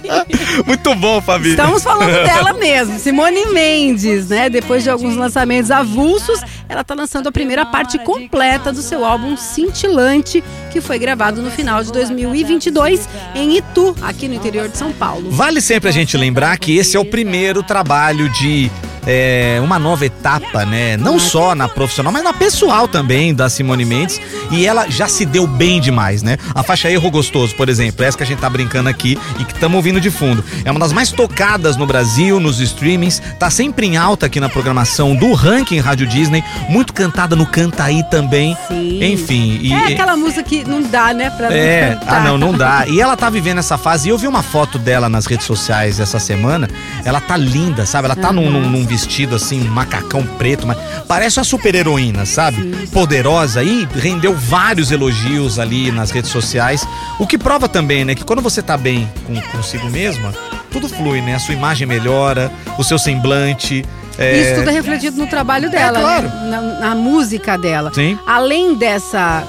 muito 0.67 0.95
bom, 0.95 1.21
Fabi. 1.21 1.51
Estamos 1.51 1.83
falando 1.83 2.25
dela 2.25 2.53
mesmo, 2.55 2.99
Simone 2.99 3.47
Mendes, 3.47 4.29
né? 4.29 4.49
Depois 4.49 4.83
de 4.83 4.91
alguns 4.91 5.17
lançamentos 5.17 5.71
avulsos, 5.71 6.41
ela 6.69 6.85
tá 6.85 6.95
lançando 6.95 7.29
a 7.29 7.33
primeira 7.33 7.67
parte 7.67 7.99
completa 7.99 8.73
do 8.73 8.83
seu 8.83 9.05
álbum 9.05 9.37
Cintilante, 9.37 10.43
que 10.71 10.81
foi 10.81 10.99
gravado 10.99 11.43
no 11.43 11.51
final 11.51 11.83
de 11.83 11.93
2022 11.93 13.09
em 13.35 13.57
Itu, 13.57 13.95
aqui 14.03 14.29
no 14.29 14.35
interior 14.35 14.69
de 14.69 14.77
São 14.77 14.93
Paulo. 14.93 15.31
Vale 15.31 15.61
sempre 15.61 15.89
a 15.89 15.93
gente 15.93 16.17
lembrar 16.17 16.59
que 16.59 16.77
esse 16.77 16.97
é 16.97 17.01
o 17.01 17.05
primeiro 17.05 17.63
trabalho 17.63 18.29
de 18.31 18.71
é, 19.07 19.59
uma 19.63 19.79
nova 19.79 20.07
etapa, 20.07 20.65
né? 20.65 20.97
Não 20.97 21.19
só 21.19 21.55
na 21.55 21.69
profissional, 21.69 22.13
mas 22.13 22.23
na 22.23 22.33
pessoal 22.33 22.87
também 22.87 23.35
da 23.35 23.49
Simone 23.49 23.85
Mendes. 23.85 24.21
E 24.51 24.67
ela 24.67 24.89
já 24.89 25.09
se 25.09 25.25
deu 25.25 25.47
bem 25.47 25.81
demais, 25.81 26.23
né? 26.23 26.37
A 26.55 26.63
faixa 26.63 26.91
Erro 26.91 27.11
Gostoso, 27.11 27.55
por 27.55 27.69
exemplo, 27.69 28.05
essa 28.05 28.17
que 28.17 28.23
a 28.23 28.27
gente 28.27 28.39
tá 28.39 28.49
brincando 28.51 28.89
aqui 28.89 29.19
e 29.39 29.45
que 29.45 29.53
estamos 29.53 29.77
ouvindo 29.77 30.01
de 30.01 30.11
fundo. 30.11 30.45
É 30.65 30.71
uma 30.71 30.81
das 30.81 30.93
mais 30.93 31.11
tocadas 31.11 31.77
no 31.77 31.87
Brasil, 31.87 32.39
nos 32.39 32.61
streamings, 32.61 33.21
tá 33.39 33.51
sempre 33.51 33.87
em 33.87 33.97
alta 33.97 34.27
aqui 34.27 34.39
na 34.41 34.49
programação 34.49 35.15
do 35.17 35.33
ranking 35.33 35.81
Rádio 35.81 36.07
Disney, 36.07 36.45
muito 36.69 36.93
cantada 36.93 37.35
no 37.35 37.47
Cantaí 37.47 38.03
também. 38.11 38.57
Sim. 38.69 39.03
Enfim. 39.05 39.59
E, 39.63 39.73
É 39.73 39.93
aquela 39.95 40.17
música 40.17 40.43
que 40.43 40.65
não 40.65 40.83
dá, 40.83 41.13
né? 41.13 41.31
Pra 41.31 41.53
é, 41.53 41.99
ah 42.07 42.21
não, 42.21 42.39
não 42.39 42.53
dá. 42.53 42.85
E 42.87 43.01
ela 43.01 43.17
tá 43.17 43.29
vivendo 43.31 43.59
essa 43.59 43.77
fase. 43.79 44.09
E 44.09 44.11
eu 44.11 44.19
vi 44.19 44.27
uma 44.27 44.43
foto 44.43 44.79
dela 44.79 45.09
nas 45.09 45.27
redes 45.27 45.47
sociais 45.47 45.99
essa 46.01 46.19
semana. 46.19 46.69
Ela 47.05 47.21
tá 47.21 47.37
linda, 47.37 47.85
sabe? 47.87 48.07
Ela 48.07 48.17
tá 48.17 48.33
num, 48.33 48.51
num- 48.51 48.69
num 48.71 48.85
vestido 48.93 49.35
assim, 49.35 49.67
um 49.67 49.71
macacão 49.71 50.23
preto, 50.37 50.67
mas 50.67 50.77
parece 51.09 51.39
uma 51.39 51.45
super 51.45 51.75
heroína, 51.75 52.27
sabe? 52.27 52.87
Poderosa 52.93 53.63
e 53.65 53.89
rendeu 53.95 54.35
vários 54.35 54.91
elogios 54.91 55.59
ali 55.59 55.91
nas 55.91 56.11
redes 56.11 56.31
sociais. 56.31 56.87
O 57.19 57.27
que 57.27 57.39
prova 57.39 57.69
também, 57.69 58.05
né, 58.05 58.15
que 58.15 58.23
quando 58.23 58.43
você 58.43 58.61
tá 58.61 58.77
bem 58.77 59.11
com, 59.27 59.41
consigo 59.57 59.89
mesma, 59.89 60.35
tudo 60.71 60.91
flui, 60.91 61.23
né? 61.23 61.37
A 61.37 61.39
sua 61.39 61.55
imagem 61.55 61.87
melhora, 61.87 62.53
o 62.77 62.85
seu 62.85 62.99
semblante. 62.99 63.83
é, 64.19 64.37
Isso 64.37 64.55
tudo 64.57 64.69
é 64.69 64.73
refletido 64.73 65.17
no 65.17 65.27
trabalho 65.27 65.71
dela, 65.71 65.99
claro. 65.99 66.29
né? 66.29 66.49
na, 66.51 66.61
na 66.61 66.95
música 66.95 67.57
dela. 67.57 67.91
Sim. 67.95 68.19
Além 68.27 68.75
dessa. 68.75 69.43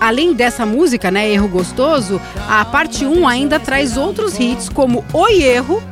Além 0.00 0.32
dessa 0.32 0.64
música, 0.64 1.10
né, 1.10 1.28
Erro 1.28 1.48
Gostoso, 1.48 2.20
a 2.48 2.64
parte 2.64 3.04
1 3.04 3.26
ainda 3.26 3.58
traz 3.58 3.96
outros 3.96 4.38
hits 4.38 4.68
como 4.68 5.04
Oi 5.12 5.42
Erro, 5.42 5.82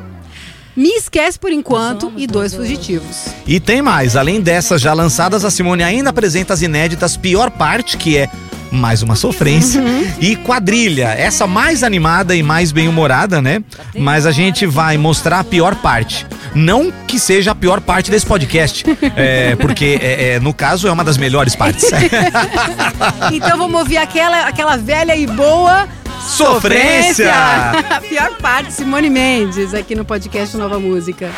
Me 0.76 0.90
Esquece 0.90 1.38
Por 1.38 1.50
Enquanto 1.50 2.12
e 2.18 2.26
Dois 2.26 2.54
Fugitivos. 2.54 3.28
E 3.46 3.58
tem 3.58 3.80
mais, 3.80 4.14
além 4.14 4.42
dessas 4.42 4.82
já 4.82 4.92
lançadas, 4.92 5.42
a 5.42 5.50
Simone 5.50 5.82
ainda 5.82 6.10
apresenta 6.10 6.52
as 6.52 6.60
inéditas 6.60 7.16
Pior 7.16 7.50
Parte, 7.50 7.96
que 7.96 8.18
é 8.18 8.28
mais 8.70 9.02
uma 9.02 9.16
sofrência, 9.16 9.82
e 10.20 10.36
Quadrilha, 10.36 11.14
essa 11.16 11.46
mais 11.46 11.82
animada 11.82 12.34
e 12.34 12.42
mais 12.42 12.72
bem-humorada, 12.72 13.40
né? 13.40 13.62
Mas 13.96 14.26
a 14.26 14.32
gente 14.32 14.66
vai 14.66 14.98
mostrar 14.98 15.40
a 15.40 15.44
pior 15.44 15.76
parte. 15.76 16.26
Não 16.54 16.92
que 17.06 17.18
seja 17.18 17.52
a 17.52 17.54
pior 17.54 17.80
parte 17.80 18.10
desse 18.10 18.26
podcast, 18.26 18.84
é, 19.16 19.56
porque 19.56 19.98
é, 20.02 20.34
é, 20.34 20.40
no 20.40 20.52
caso 20.52 20.88
é 20.88 20.92
uma 20.92 21.04
das 21.04 21.16
melhores 21.16 21.56
partes. 21.56 21.88
Então 23.32 23.56
vamos 23.56 23.80
ouvir 23.80 23.96
aquela, 23.96 24.46
aquela 24.46 24.76
velha 24.76 25.16
e 25.16 25.26
boa 25.26 25.88
Sofrência! 26.26 27.32
A 27.88 28.00
pior 28.00 28.30
parte, 28.42 28.72
Simone 28.72 29.08
Mendes, 29.08 29.72
aqui 29.72 29.94
no 29.94 30.04
podcast 30.04 30.56
Nova 30.56 30.78
Música. 30.78 31.30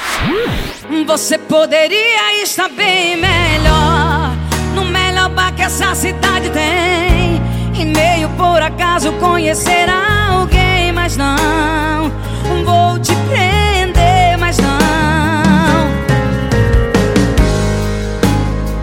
Você 1.06 1.36
poderia 1.36 2.42
estar 2.42 2.68
bem 2.70 3.16
melhor 3.16 4.32
No 4.74 4.84
melhor 4.86 5.28
bar 5.28 5.54
que 5.54 5.62
essa 5.62 5.94
cidade 5.94 6.48
tem. 6.50 7.40
E 7.78 7.84
meio 7.84 8.28
por 8.30 8.60
acaso 8.62 9.12
conhecer 9.12 9.88
alguém 9.90 10.90
Mas 10.92 11.16
não. 11.16 12.10
Vou 12.64 12.98
te 12.98 13.14
prender, 13.28 14.38
mas 14.38 14.56
não. 14.58 14.68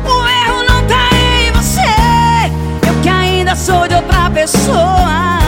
O 0.03 0.27
erro 0.27 0.63
não 0.69 0.87
tá 0.87 1.09
em 1.15 1.51
você. 1.51 2.87
Eu 2.87 3.01
que 3.01 3.09
ainda 3.09 3.55
sou 3.55 3.87
de 3.87 3.95
outra 3.95 4.29
pessoa 4.29 5.44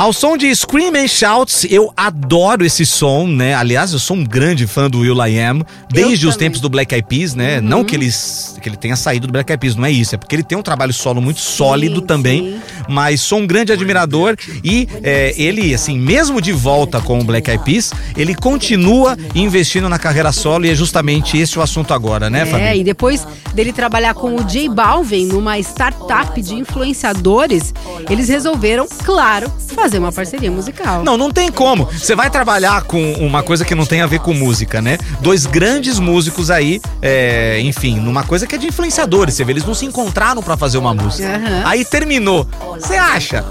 Ao 0.00 0.14
som 0.14 0.34
de 0.34 0.56
Scream 0.56 0.94
and 0.96 1.08
Shouts, 1.08 1.66
eu 1.68 1.92
adoro 1.94 2.64
esse 2.64 2.86
som, 2.86 3.26
né? 3.26 3.52
Aliás, 3.52 3.92
eu 3.92 3.98
sou 3.98 4.16
um 4.16 4.24
grande 4.24 4.66
fã 4.66 4.88
do 4.88 5.00
Will 5.00 5.22
I 5.22 5.38
Am, 5.38 5.62
desde 5.90 6.26
os 6.26 6.36
tempos 6.38 6.58
do 6.58 6.70
Black 6.70 6.94
Eyed 6.94 7.06
Peas, 7.06 7.34
né? 7.34 7.60
Não 7.60 7.84
que, 7.84 7.96
eles, 7.96 8.56
que 8.62 8.66
ele 8.66 8.78
tenha 8.78 8.96
saído 8.96 9.26
do 9.26 9.30
Black 9.34 9.52
Eyed 9.52 9.60
Peas, 9.60 9.76
não 9.76 9.84
é 9.84 9.90
isso. 9.90 10.14
É 10.14 10.18
porque 10.18 10.34
ele 10.34 10.42
tem 10.42 10.56
um 10.56 10.62
trabalho 10.62 10.94
solo 10.94 11.20
muito 11.20 11.40
sólido 11.40 12.00
também. 12.00 12.54
sim. 12.54 12.60
Mas 12.90 13.20
sou 13.20 13.38
um 13.38 13.46
grande 13.46 13.72
admirador 13.72 14.36
e 14.64 14.88
é, 15.02 15.32
ele, 15.36 15.72
assim, 15.74 15.98
mesmo 15.98 16.40
de 16.42 16.52
volta 16.52 17.00
com 17.00 17.18
o 17.20 17.24
Black 17.24 17.48
Eyed 17.50 17.62
Peas, 17.64 17.92
ele 18.16 18.34
continua 18.34 19.16
investindo 19.34 19.88
na 19.88 19.98
carreira 19.98 20.32
solo 20.32 20.66
e 20.66 20.70
é 20.70 20.74
justamente 20.74 21.38
esse 21.38 21.58
o 21.58 21.62
assunto 21.62 21.94
agora, 21.94 22.28
né, 22.28 22.42
É, 22.42 22.46
Fabi? 22.46 22.80
e 22.80 22.84
depois 22.84 23.26
dele 23.54 23.72
trabalhar 23.72 24.14
com 24.14 24.34
o 24.36 24.44
J 24.44 24.68
Balvin 24.68 25.26
numa 25.26 25.58
startup 25.60 26.40
de 26.40 26.54
influenciadores, 26.54 27.72
eles 28.08 28.28
resolveram, 28.28 28.86
claro, 29.04 29.50
fazer 29.74 29.98
uma 29.98 30.12
parceria 30.12 30.50
musical. 30.50 31.02
Não, 31.04 31.16
não 31.16 31.30
tem 31.30 31.50
como. 31.50 31.84
Você 31.86 32.14
vai 32.14 32.28
trabalhar 32.30 32.82
com 32.82 33.12
uma 33.14 33.42
coisa 33.42 33.64
que 33.64 33.74
não 33.74 33.86
tem 33.86 34.00
a 34.00 34.06
ver 34.06 34.20
com 34.20 34.32
música, 34.34 34.82
né? 34.82 34.98
Dois 35.20 35.46
grandes 35.46 35.98
músicos 35.98 36.50
aí, 36.50 36.80
é, 37.00 37.60
enfim, 37.60 37.98
numa 38.00 38.24
coisa 38.24 38.46
que 38.46 38.54
é 38.54 38.58
de 38.58 38.66
influenciadores. 38.66 39.34
Você 39.34 39.44
vê, 39.44 39.52
eles 39.52 39.64
não 39.64 39.74
se 39.74 39.86
encontraram 39.86 40.42
pra 40.42 40.56
fazer 40.56 40.78
uma 40.78 40.92
música. 40.94 41.28
Aham. 41.36 41.62
Aí 41.64 41.84
terminou. 41.84 42.46
Você 42.80 42.94
acha? 42.96 43.42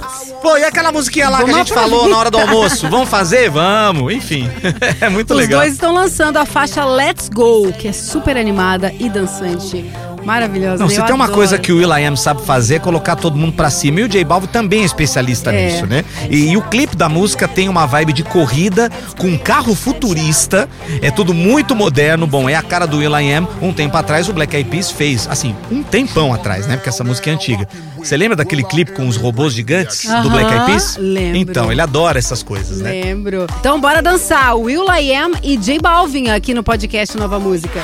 Pô, 0.41 0.57
e 0.57 0.63
aquela 0.63 0.91
musiquinha 0.91 1.29
lá 1.29 1.37
que 1.37 1.43
a 1.43 1.47
Vamos 1.47 1.57
gente 1.59 1.73
falou 1.73 2.09
na 2.09 2.17
hora 2.17 2.31
do 2.31 2.37
almoço? 2.37 2.89
Vamos 2.89 3.09
fazer? 3.09 3.49
Vamos. 3.49 4.13
Enfim, 4.13 4.49
é 5.01 5.09
muito 5.09 5.31
Os 5.33 5.37
legal. 5.39 5.59
dois 5.61 5.73
estão 5.73 5.93
lançando 5.93 6.37
a 6.37 6.45
faixa 6.45 6.83
Let's 6.85 7.29
Go, 7.29 7.71
que 7.73 7.87
é 7.87 7.93
super 7.93 8.37
animada 8.37 8.93
e 8.99 9.09
dançante. 9.09 9.85
Maravilhosa. 10.23 10.77
Não, 10.83 10.89
se 10.89 11.01
tem 11.01 11.13
uma 11.15 11.25
adoro. 11.25 11.37
coisa 11.37 11.57
que 11.57 11.71
o 11.71 11.77
Will.i.am 11.77 12.15
sabe 12.17 12.41
fazer 12.43 12.75
é 12.75 12.79
colocar 12.79 13.15
todo 13.15 13.35
mundo 13.37 13.53
pra 13.53 13.69
cima. 13.69 13.99
E 14.01 14.03
o 14.03 14.07
J 14.09 14.23
Balvin 14.23 14.47
também 14.47 14.81
é 14.81 14.85
especialista 14.85 15.51
É. 15.51 15.65
nisso, 15.71 15.85
né? 15.85 16.03
E, 16.29 16.51
e 16.51 16.57
o 16.57 16.61
clipe 16.61 16.95
da 16.95 17.07
música 17.09 17.47
tem 17.47 17.67
uma 17.69 17.85
vibe 17.85 18.13
de 18.13 18.23
corrida 18.23 18.91
com 19.17 19.27
um 19.27 19.37
carro 19.37 19.73
futurista. 19.75 20.67
É 21.01 21.11
tudo 21.11 21.33
muito 21.33 21.75
moderno. 21.75 22.25
Bom, 22.27 22.49
é 22.49 22.55
a 22.55 22.61
cara 22.61 22.85
do 22.85 22.97
Will.i.am. 22.97 23.47
Um 23.61 23.73
tempo 23.73 23.95
atrás 23.97 24.27
o 24.29 24.33
Black 24.33 24.55
Eyed 24.55 24.69
Peas 24.69 24.91
fez, 24.91 25.27
assim, 25.29 25.55
um 25.71 25.83
tempão 25.83 26.33
atrás, 26.33 26.67
né? 26.67 26.75
Porque 26.75 26.89
essa 26.89 27.03
música 27.03 27.29
é 27.29 27.33
antiga. 27.33 27.67
Você 27.97 28.15
lembra 28.15 28.35
daquele 28.35 28.63
clipe 28.63 28.91
com 28.93 29.07
os 29.07 29.17
robôs 29.17 29.53
gigantes 29.53 30.05
do 30.05 30.11
Aham, 30.13 30.29
Black 30.29 30.51
Eyed 30.53 30.65
Peas? 30.65 30.97
lembro. 30.97 31.37
Então, 31.39 31.71
ele 31.71 31.81
adora 31.81 32.17
essas 32.19 32.41
coisas, 32.43 32.79
né? 32.79 32.91
Lembro. 32.91 33.45
Então 33.59 33.79
bora 33.79 34.01
dançar. 34.01 34.55
Will 34.55 34.85
I 34.89 35.13
Am 35.15 35.33
e 35.43 35.57
J 35.57 35.79
Balvin 35.79 36.29
aqui 36.29 36.53
no 36.53 36.63
podcast 36.63 37.17
Nova 37.17 37.39
Música. 37.39 37.81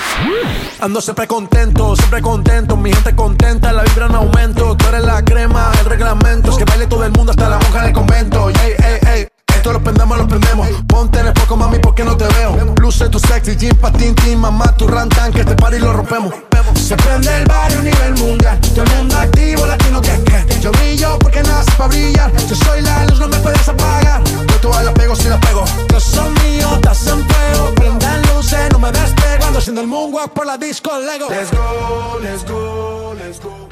Ando 0.81 1.01
siempre 1.01 1.25
contento, 1.27 1.95
siempre 1.95 2.21
contento, 2.25 2.75
mi 2.75 2.91
gente 2.91 3.15
contenta, 3.15 3.71
la 3.71 3.83
vibra 3.83 4.07
en 4.07 4.15
aumento, 4.15 4.75
tú 4.75 4.87
eres 4.87 5.03
la 5.03 5.23
crema, 5.23 5.71
el 5.79 5.85
reglamento, 5.85 6.49
es 6.49 6.57
que 6.57 6.65
baile 6.65 6.87
todo 6.87 7.05
el 7.05 7.11
mundo 7.11 7.31
hasta 7.31 7.47
la 7.47 7.59
monja 7.59 7.83
del 7.83 7.93
convento, 7.93 8.49
ey, 8.49 8.73
ey, 8.83 8.99
ey. 9.13 9.27
Esto 9.55 9.71
lo 9.71 9.83
prendemos, 9.83 10.17
lo 10.17 10.27
prendemos. 10.27 10.67
Ponte 10.87 11.19
en 11.19 11.27
el 11.27 11.33
foco, 11.35 11.55
mami, 11.55 11.77
porque 11.77 12.03
no 12.03 12.17
te 12.17 12.25
veo. 12.25 12.73
Luce 12.81 13.09
tu 13.09 13.19
sexy, 13.19 13.55
jean, 13.55 13.75
patín, 13.75 14.15
tin, 14.15 14.39
mamá, 14.39 14.75
tu 14.75 14.87
rantan, 14.87 15.31
que 15.31 15.41
este 15.41 15.55
party 15.55 15.77
lo 15.77 15.93
rompemos. 15.93 16.33
Se 16.73 16.97
prende 16.97 17.29
el 17.37 17.45
haciendo 29.75 29.81
el 29.81 29.87
moonwalk 29.87 30.31
por 30.31 30.45
la 30.45 30.57
disco 30.57 30.97
Lego. 30.99 31.27
Let's 31.29 31.51
go, 31.51 32.19
let's 32.21 32.43
go, 32.45 33.15
let's 33.15 33.39
go. 33.39 33.64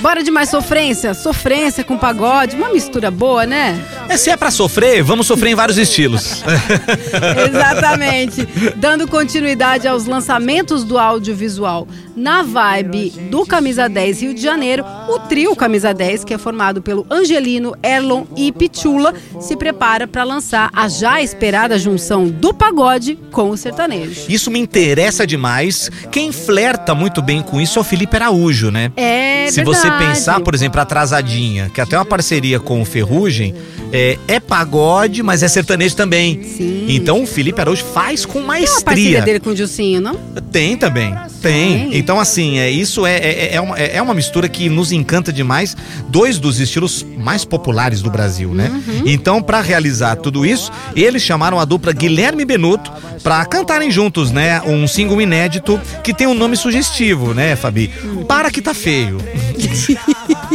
Bora 0.00 0.22
de 0.22 0.30
mais 0.32 0.48
sofrência? 0.48 1.14
Sofrência 1.14 1.84
com 1.84 1.96
pagode, 1.96 2.56
uma 2.56 2.70
mistura 2.70 3.10
boa, 3.10 3.46
né? 3.46 3.80
É, 4.08 4.16
se 4.16 4.30
é 4.30 4.36
pra 4.36 4.50
sofrer, 4.50 5.02
vamos 5.02 5.28
sofrer 5.28 5.50
em 5.50 5.54
vários 5.54 5.78
estilos. 5.78 6.42
Exatamente. 7.48 8.46
Dando 8.76 9.06
continuidade 9.06 9.86
aos 9.86 10.06
lançamentos 10.06 10.82
do 10.82 10.98
audiovisual 10.98 11.86
na 12.16 12.42
vibe 12.42 13.10
do 13.30 13.46
Camisa 13.46 13.88
10 13.88 14.22
Rio 14.22 14.34
de 14.34 14.42
Janeiro, 14.42 14.84
o 15.08 15.18
trio 15.20 15.54
Camisa 15.54 15.94
10, 15.94 16.24
que 16.24 16.34
é 16.34 16.38
formado 16.38 16.82
pelo 16.82 17.06
Angelino, 17.10 17.74
Erlon 17.82 18.24
e 18.36 18.52
Pichula, 18.52 19.14
se 19.40 19.56
prepara 19.56 20.06
para 20.06 20.24
lançar 20.24 20.68
a 20.74 20.88
já 20.88 21.22
esperada 21.22 21.78
junção 21.78 22.28
do 22.28 22.52
pagode 22.52 23.18
com 23.30 23.50
o 23.50 23.56
sertanejo. 23.56 24.22
Isso 24.28 24.50
me 24.50 24.58
interessa 24.58 25.26
demais. 25.26 25.90
Quem 26.10 26.32
flerta 26.32 26.94
muito 26.94 27.22
bem 27.22 27.40
com 27.40 27.60
isso 27.60 27.78
é 27.78 27.82
o 27.82 27.84
Felipe 27.84 28.16
Araújo, 28.16 28.70
né? 28.70 28.92
É 28.96 29.41
Se 29.50 29.62
verdade. 29.62 29.78
você 29.78 29.90
pensar, 29.90 30.40
por 30.40 30.54
exemplo, 30.54 30.78
a 30.78 30.82
Atrasadinha, 30.82 31.70
que 31.70 31.80
até 31.80 31.96
uma 31.96 32.04
parceria 32.04 32.60
com 32.60 32.80
o 32.80 32.84
Ferrugem, 32.84 33.54
é, 33.92 34.18
é 34.26 34.40
pagode, 34.40 35.22
mas 35.22 35.42
é 35.42 35.48
sertanejo 35.48 35.94
também. 35.94 36.42
Sim. 36.42 36.86
Então 36.88 37.22
o 37.22 37.26
Felipe 37.26 37.60
Araújo 37.60 37.84
faz 37.84 38.24
com 38.24 38.32
Tem 38.32 38.42
uma 38.42 38.46
parceria 38.54 38.84
maestria. 38.86 39.22
dele 39.22 39.40
com 39.40 39.50
o 39.50 39.54
Dilcinho, 39.54 40.00
não? 40.00 40.14
Tem 40.50 40.76
também, 40.76 41.14
tem. 41.40 41.88
Tem. 41.88 41.98
Então, 41.98 42.18
assim, 42.18 42.58
é, 42.58 42.70
isso 42.70 43.04
é, 43.04 43.16
é, 43.16 43.54
é, 43.54 43.60
uma, 43.60 43.78
é 43.78 44.00
uma 44.00 44.14
mistura 44.14 44.48
que 44.48 44.68
nos 44.68 44.92
encanta 44.92 45.32
demais. 45.32 45.76
Dois 46.08 46.38
dos 46.38 46.58
estilos 46.58 47.04
mais 47.18 47.44
populares 47.44 48.00
do 48.00 48.10
Brasil, 48.10 48.54
né? 48.54 48.70
Uhum. 48.70 49.02
Então, 49.06 49.42
pra 49.42 49.60
realizar 49.60 50.16
tudo 50.16 50.46
isso, 50.46 50.70
eles 50.96 51.22
chamaram 51.22 51.60
a 51.60 51.64
dupla 51.64 51.92
Guilherme 51.92 52.42
e 52.42 52.46
Benuto 52.46 52.90
pra 53.22 53.44
cantarem 53.44 53.90
juntos, 53.90 54.30
né? 54.30 54.62
Um 54.62 54.86
single 54.86 55.20
inédito 55.20 55.80
que 56.02 56.14
tem 56.14 56.26
um 56.26 56.34
nome 56.34 56.56
sugestivo, 56.56 57.34
né, 57.34 57.56
Fabi? 57.56 57.90
Para 58.26 58.50
que 58.50 58.62
tá 58.62 58.74
feio. 58.74 59.18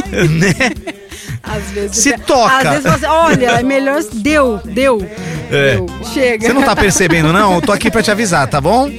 né? 0.29 1.03
Às 1.44 1.63
vezes. 1.72 1.98
Se 1.98 2.17
toca. 2.17 2.58
Às 2.58 2.84
vezes 2.84 3.00
você, 3.00 3.06
olha, 3.06 3.46
é 3.51 3.63
melhor. 3.63 4.01
Deu, 4.13 4.60
deu. 4.65 5.01
É. 5.51 5.75
Deu. 5.75 5.86
Chega. 6.13 6.46
Você 6.46 6.53
não 6.53 6.63
tá 6.63 6.75
percebendo, 6.75 7.32
não? 7.32 7.56
Eu 7.56 7.62
tô 7.62 7.72
aqui 7.72 7.89
pra 7.89 8.03
te 8.03 8.12
avisar, 8.12 8.48
tá 8.48 8.60
bom? 8.60 8.89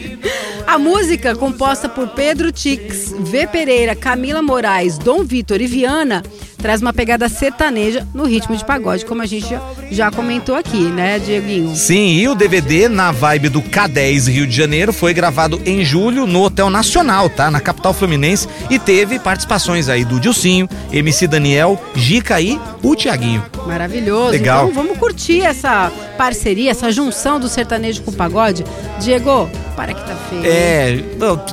A 0.66 0.78
música, 0.78 1.34
composta 1.34 1.88
por 1.88 2.08
Pedro 2.08 2.52
Tix, 2.52 3.12
V. 3.18 3.46
Pereira, 3.46 3.94
Camila 3.94 4.42
Moraes, 4.42 4.98
Dom 4.98 5.24
Vitor 5.24 5.62
e 5.62 5.66
Viana, 5.66 6.22
traz 6.58 6.82
uma 6.82 6.92
pegada 6.92 7.28
sertaneja 7.28 8.06
no 8.12 8.24
ritmo 8.24 8.56
de 8.56 8.64
pagode, 8.64 9.06
como 9.06 9.22
a 9.22 9.26
gente 9.26 9.48
já, 9.48 9.60
já 9.90 10.10
comentou 10.10 10.56
aqui, 10.56 10.90
né, 10.90 11.18
Dieguinho? 11.18 11.74
Sim, 11.74 12.16
e 12.16 12.28
o 12.28 12.34
DVD 12.34 12.88
na 12.88 13.12
vibe 13.12 13.48
do 13.48 13.62
K10 13.62 14.30
Rio 14.30 14.46
de 14.46 14.54
Janeiro 14.54 14.92
foi 14.92 15.14
gravado 15.14 15.60
em 15.64 15.84
julho 15.84 16.26
no 16.26 16.42
Hotel 16.42 16.68
Nacional, 16.68 17.30
tá? 17.30 17.50
Na 17.50 17.60
capital 17.60 17.94
fluminense 17.94 18.48
e 18.68 18.78
teve 18.78 19.18
participações 19.18 19.88
aí 19.88 20.04
do 20.04 20.18
Dilcinho, 20.18 20.68
MC 20.92 21.26
Daniel, 21.26 21.80
Gica 21.94 22.40
e 22.40 22.60
o 22.82 22.94
Tiaguinho. 22.94 23.44
Maravilhoso. 23.66 24.32
Legal. 24.32 24.68
Então 24.68 24.82
vamos 24.82 24.98
curtir 24.98 25.40
essa 25.40 25.92
parceria, 26.16 26.70
essa 26.70 26.90
junção 26.90 27.38
do 27.38 27.48
sertanejo 27.48 28.02
com 28.02 28.10
o 28.10 28.14
pagode. 28.14 28.64
Diego, 29.00 29.48
para 29.76 29.94
que 29.94 30.00
tá 30.00 30.16
feio. 30.28 30.42
É, 30.44 31.04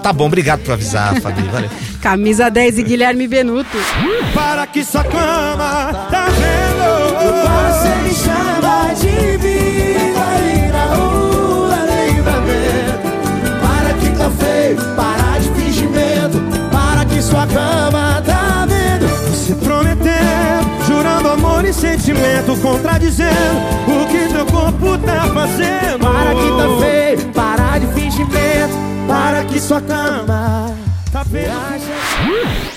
tá 0.02 0.12
bom, 0.12 0.26
obrigado 0.26 0.62
por 0.62 0.74
avisar, 0.74 1.20
Fabi, 1.22 1.44
valeu. 1.44 1.70
Camisa 2.06 2.52
10 2.52 2.78
e 2.78 2.84
Guilherme 2.84 3.28
Benuto. 3.28 3.80
Para 4.32 4.68
que 4.68 4.84
sua 4.84 5.04
cama 5.04 5.92
tá 6.12 6.28
vendo? 6.30 6.86
Você 7.42 7.96
me 8.04 8.14
chama 8.14 8.94
de 8.94 9.38
vida 9.38 10.22
aí 10.24 10.72
na 10.72 10.86
rua, 10.94 11.76
livramento. 11.90 13.10
Para 13.60 13.94
que 13.96 14.10
tá 14.16 14.30
feio, 14.30 14.78
para 14.96 15.40
de 15.40 15.50
fingimento. 15.60 16.38
Para 16.72 17.06
que 17.06 17.20
sua 17.24 17.48
cama 17.48 18.22
tá 18.24 18.68
vendo. 18.68 19.36
Se 19.36 19.56
prometendo, 19.56 20.86
jurando 20.86 21.30
amor 21.30 21.66
e 21.66 21.74
sentimento, 21.74 22.56
contradizendo 22.62 23.58
o 23.88 24.06
que 24.06 24.32
teu 24.32 24.46
corpo 24.46 24.96
tá 25.00 25.26
fazendo. 25.34 26.02
Para 26.02 26.36
que 26.36 26.50
tá 26.52 26.86
feio, 26.86 27.34
para 27.34 27.80
de 27.80 27.88
fingimento. 28.00 28.76
Para 29.08 29.44
que 29.46 29.60
sua 29.60 29.82
cama. 29.82 30.45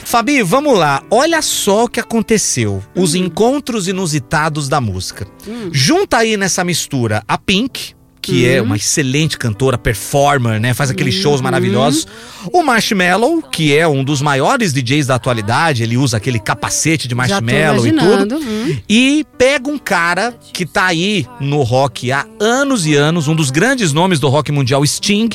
Fabi, 0.08 0.42
vamos 0.42 0.78
lá. 0.78 1.02
Olha 1.10 1.42
só 1.42 1.84
o 1.84 1.88
que 1.88 2.00
aconteceu. 2.00 2.82
Os 2.96 3.14
encontros 3.14 3.88
inusitados 3.88 4.66
da 4.66 4.80
música. 4.80 5.26
Junta 5.70 6.16
aí 6.16 6.34
nessa 6.34 6.64
mistura 6.64 7.22
a 7.28 7.36
Pink, 7.36 7.92
que 8.22 8.48
é 8.48 8.62
uma 8.62 8.76
excelente 8.76 9.36
cantora, 9.36 9.76
performer, 9.76 10.58
né? 10.58 10.72
Faz 10.72 10.88
aqueles 10.88 11.14
shows 11.14 11.42
maravilhosos. 11.42 12.06
O 12.50 12.62
Marshmello, 12.62 13.42
que 13.42 13.76
é 13.76 13.86
um 13.86 14.02
dos 14.02 14.22
maiores 14.22 14.72
DJs 14.72 15.08
da 15.08 15.16
atualidade, 15.16 15.82
ele 15.82 15.98
usa 15.98 16.16
aquele 16.16 16.38
capacete 16.38 17.06
de 17.06 17.14
marshmallow 17.14 17.86
e 17.86 17.92
tudo. 17.92 18.38
Hum. 18.38 18.78
E 18.88 19.26
pega 19.36 19.68
um 19.68 19.76
cara 19.76 20.34
que 20.54 20.64
tá 20.64 20.86
aí 20.86 21.26
no 21.38 21.60
rock 21.62 22.10
há 22.10 22.24
anos 22.40 22.86
e 22.86 22.94
anos, 22.94 23.28
um 23.28 23.36
dos 23.36 23.50
grandes 23.50 23.92
nomes 23.92 24.18
do 24.18 24.30
rock 24.30 24.50
mundial, 24.50 24.82
Sting, 24.86 25.28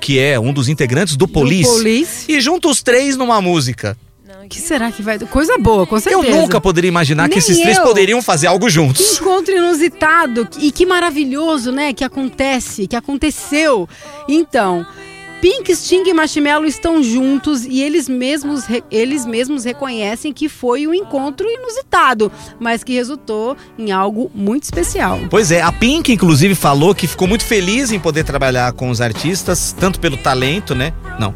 que 0.00 0.20
é 0.20 0.38
um 0.38 0.52
dos 0.52 0.68
integrantes 0.68 1.16
do 1.16 1.26
Police. 1.26 1.68
Police. 1.68 2.30
E 2.30 2.40
junta 2.40 2.68
os 2.68 2.84
três 2.84 3.16
numa 3.16 3.40
música. 3.40 3.98
O 4.44 4.48
que 4.48 4.58
será 4.60 4.90
que 4.92 5.02
vai... 5.02 5.18
Coisa 5.18 5.58
boa, 5.58 5.86
com 5.86 5.96
Eu 5.96 6.00
certeza. 6.00 6.36
nunca 6.36 6.60
poderia 6.60 6.88
imaginar 6.88 7.24
que 7.28 7.30
Nem 7.30 7.38
esses 7.38 7.58
três 7.58 7.76
eu. 7.78 7.84
poderiam 7.84 8.22
fazer 8.22 8.46
algo 8.46 8.66
Que 8.66 8.72
juntos. 8.72 9.18
encontro 9.20 9.54
inusitado 9.54 10.48
e 10.58 10.70
que 10.70 10.86
maravilhoso, 10.86 11.70
né? 11.72 11.92
Que 11.92 12.04
acontece, 12.04 12.86
que 12.86 12.96
aconteceu. 12.96 13.88
Então, 14.28 14.86
Pink, 15.40 15.74
Sting 15.74 16.04
e 16.08 16.14
Marshmello 16.14 16.64
estão 16.66 17.02
juntos 17.02 17.64
e 17.64 17.80
eles 17.82 18.08
mesmos, 18.08 18.64
re- 18.64 18.82
eles 18.90 19.26
mesmos 19.26 19.64
reconhecem 19.64 20.32
que 20.32 20.48
foi 20.48 20.86
um 20.86 20.94
encontro 20.94 21.48
inusitado, 21.50 22.30
mas 22.60 22.84
que 22.84 22.92
resultou 22.94 23.56
em 23.78 23.90
algo 23.90 24.30
muito 24.34 24.62
especial. 24.64 25.18
Pois 25.28 25.50
é, 25.50 25.60
a 25.60 25.72
Pink, 25.72 26.12
inclusive, 26.12 26.54
falou 26.54 26.94
que 26.94 27.06
ficou 27.08 27.26
muito 27.26 27.44
feliz 27.44 27.90
em 27.90 27.98
poder 27.98 28.22
trabalhar 28.24 28.72
com 28.72 28.88
os 28.88 29.00
artistas, 29.00 29.74
tanto 29.78 29.98
pelo 29.98 30.16
talento, 30.16 30.74
né? 30.74 30.92
Não. 31.18 31.34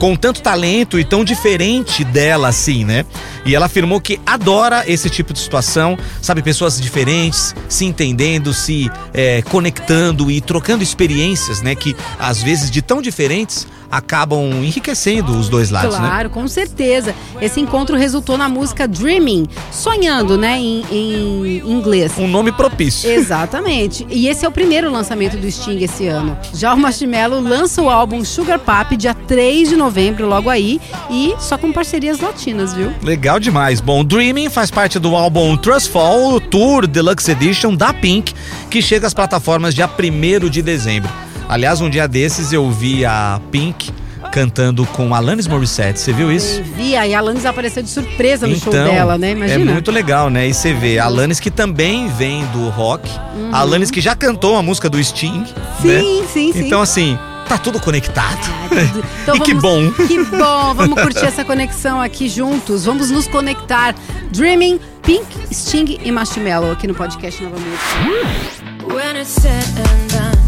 Com 0.00 0.16
tanto 0.16 0.42
talento 0.42 0.98
e 0.98 1.04
tão 1.04 1.22
diferente 1.22 2.02
dela, 2.02 2.48
assim, 2.48 2.84
né? 2.84 3.04
E 3.44 3.54
ela 3.54 3.66
afirmou 3.66 4.00
que 4.00 4.18
adora 4.26 4.82
esse 4.90 5.08
tipo 5.08 5.32
de 5.32 5.38
situação, 5.38 5.96
sabe? 6.20 6.42
Pessoas 6.42 6.80
diferentes, 6.80 7.54
se 7.68 7.84
entendendo, 7.84 8.52
se 8.52 8.90
é, 9.14 9.42
conectando 9.42 10.30
e 10.30 10.40
trocando 10.40 10.82
experiências, 10.82 11.62
né? 11.62 11.74
Que 11.74 11.94
às 12.18 12.42
vezes 12.42 12.70
de 12.70 12.82
tão 12.82 13.00
diferentes 13.00 13.66
acabam 13.90 14.62
enriquecendo 14.62 15.36
os 15.36 15.48
dois 15.48 15.70
lados, 15.70 15.98
né? 15.98 16.06
Claro, 16.06 16.30
com 16.30 16.46
certeza. 16.46 17.14
Esse 17.40 17.60
encontro 17.60 17.96
resultou 17.96 18.38
na 18.38 18.48
música 18.48 18.86
Dreaming, 18.86 19.48
sonhando, 19.72 20.38
né, 20.38 20.58
em, 20.58 20.84
em 20.90 21.58
inglês. 21.66 22.12
Um 22.16 22.28
nome 22.28 22.52
propício. 22.52 23.10
Exatamente. 23.10 24.06
E 24.08 24.28
esse 24.28 24.44
é 24.44 24.48
o 24.48 24.52
primeiro 24.52 24.90
lançamento 24.90 25.36
do 25.36 25.50
Sting 25.50 25.82
esse 25.82 26.06
ano. 26.06 26.38
Já 26.54 26.72
o 26.72 26.78
Marshmello 26.78 27.40
lança 27.40 27.82
o 27.82 27.90
álbum 27.90 28.24
Sugar 28.24 28.60
Pop 28.60 28.96
dia 28.96 29.14
3 29.14 29.70
de 29.70 29.76
novembro, 29.76 29.89
logo 30.26 30.48
aí, 30.48 30.80
e 31.10 31.34
só 31.38 31.58
com 31.58 31.72
parcerias 31.72 32.20
latinas, 32.20 32.74
viu? 32.74 32.92
Legal 33.02 33.38
demais. 33.40 33.80
Bom, 33.80 34.04
Dreaming 34.04 34.48
faz 34.48 34.70
parte 34.70 34.98
do 34.98 35.14
álbum 35.16 35.56
Trust 35.56 35.90
Fall 35.90 36.40
Tour 36.40 36.86
Deluxe 36.86 37.30
Edition 37.32 37.74
da 37.74 37.92
Pink, 37.92 38.34
que 38.70 38.80
chega 38.80 39.06
às 39.06 39.14
plataformas 39.14 39.74
dia 39.74 39.88
1 39.88 40.48
de 40.48 40.62
dezembro. 40.62 41.10
Aliás, 41.48 41.80
um 41.80 41.90
dia 41.90 42.06
desses 42.06 42.52
eu 42.52 42.70
vi 42.70 43.04
a 43.04 43.40
Pink 43.50 43.90
cantando 44.30 44.86
com 44.86 45.12
Alanis 45.12 45.48
Morissette. 45.48 45.98
Você 45.98 46.12
viu 46.12 46.30
isso? 46.30 46.62
Vi, 46.76 46.94
aí 46.94 47.12
a 47.14 47.18
Alanis 47.18 47.44
apareceu 47.44 47.82
de 47.82 47.88
surpresa 47.88 48.46
no 48.46 48.54
show 48.56 48.72
Então, 48.72 48.84
dela, 48.84 49.18
né? 49.18 49.30
é 49.30 49.32
Imagina. 49.32 49.72
muito 49.72 49.90
legal, 49.90 50.30
né? 50.30 50.46
E 50.46 50.54
você 50.54 50.72
vê 50.72 51.00
a 51.00 51.06
Alanis 51.06 51.40
que 51.40 51.50
também 51.50 52.06
vem 52.08 52.44
do 52.52 52.68
rock, 52.68 53.10
a 53.50 53.58
Alanis 53.60 53.90
que 53.90 54.00
já 54.00 54.14
cantou 54.14 54.56
a 54.56 54.62
música 54.62 54.88
do 54.88 55.02
Sting, 55.02 55.44
Sim, 55.82 55.88
né? 55.88 56.00
sim, 56.32 56.52
sim. 56.52 56.66
Então 56.66 56.80
assim, 56.80 57.18
tá 57.50 57.58
tudo 57.58 57.80
conectado. 57.80 58.38
Então 59.22 59.36
e 59.36 59.40
que 59.40 59.54
vamos- 59.54 59.92
bom. 59.96 60.06
Que 60.06 60.24
bom, 60.24 60.74
vamos 60.74 61.00
curtir 61.02 61.24
essa 61.26 61.44
conexão 61.44 62.00
aqui 62.00 62.28
juntos. 62.28 62.84
Vamos 62.84 63.10
nos 63.10 63.26
conectar. 63.26 63.94
Dreaming, 64.30 64.80
Pink, 65.02 65.26
Sting 65.52 65.98
e 66.02 66.10
Marshmello 66.12 66.70
aqui 66.70 66.86
no 66.86 66.94
podcast 66.94 67.42
Nova 67.42 67.56
Música. 67.58 68.94
When 68.94 69.16
it's 69.20 69.28
said 69.30 69.64
and 69.76 70.12
done, 70.12 70.38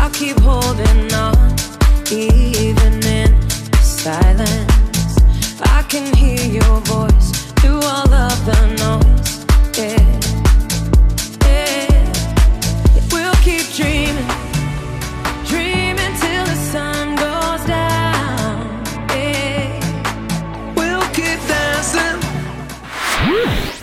I'll 0.00 0.10
keep 0.10 0.38
holding 0.40 1.08
on, 1.14 1.54
even 2.10 3.00
in 3.08 3.34
silence. 3.82 5.16
I 5.62 5.82
can 5.88 6.12
hear 6.14 6.44
your 6.44 6.80
voice 6.84 7.30
through 7.60 7.80
all 7.82 8.12
of 8.12 8.44
the 8.44 8.66
noise. 8.82 9.46
Yeah, 9.78 9.96
yeah. 11.46 12.12
We'll 13.12 13.34
keep 13.42 13.66
dreaming, 13.74 14.27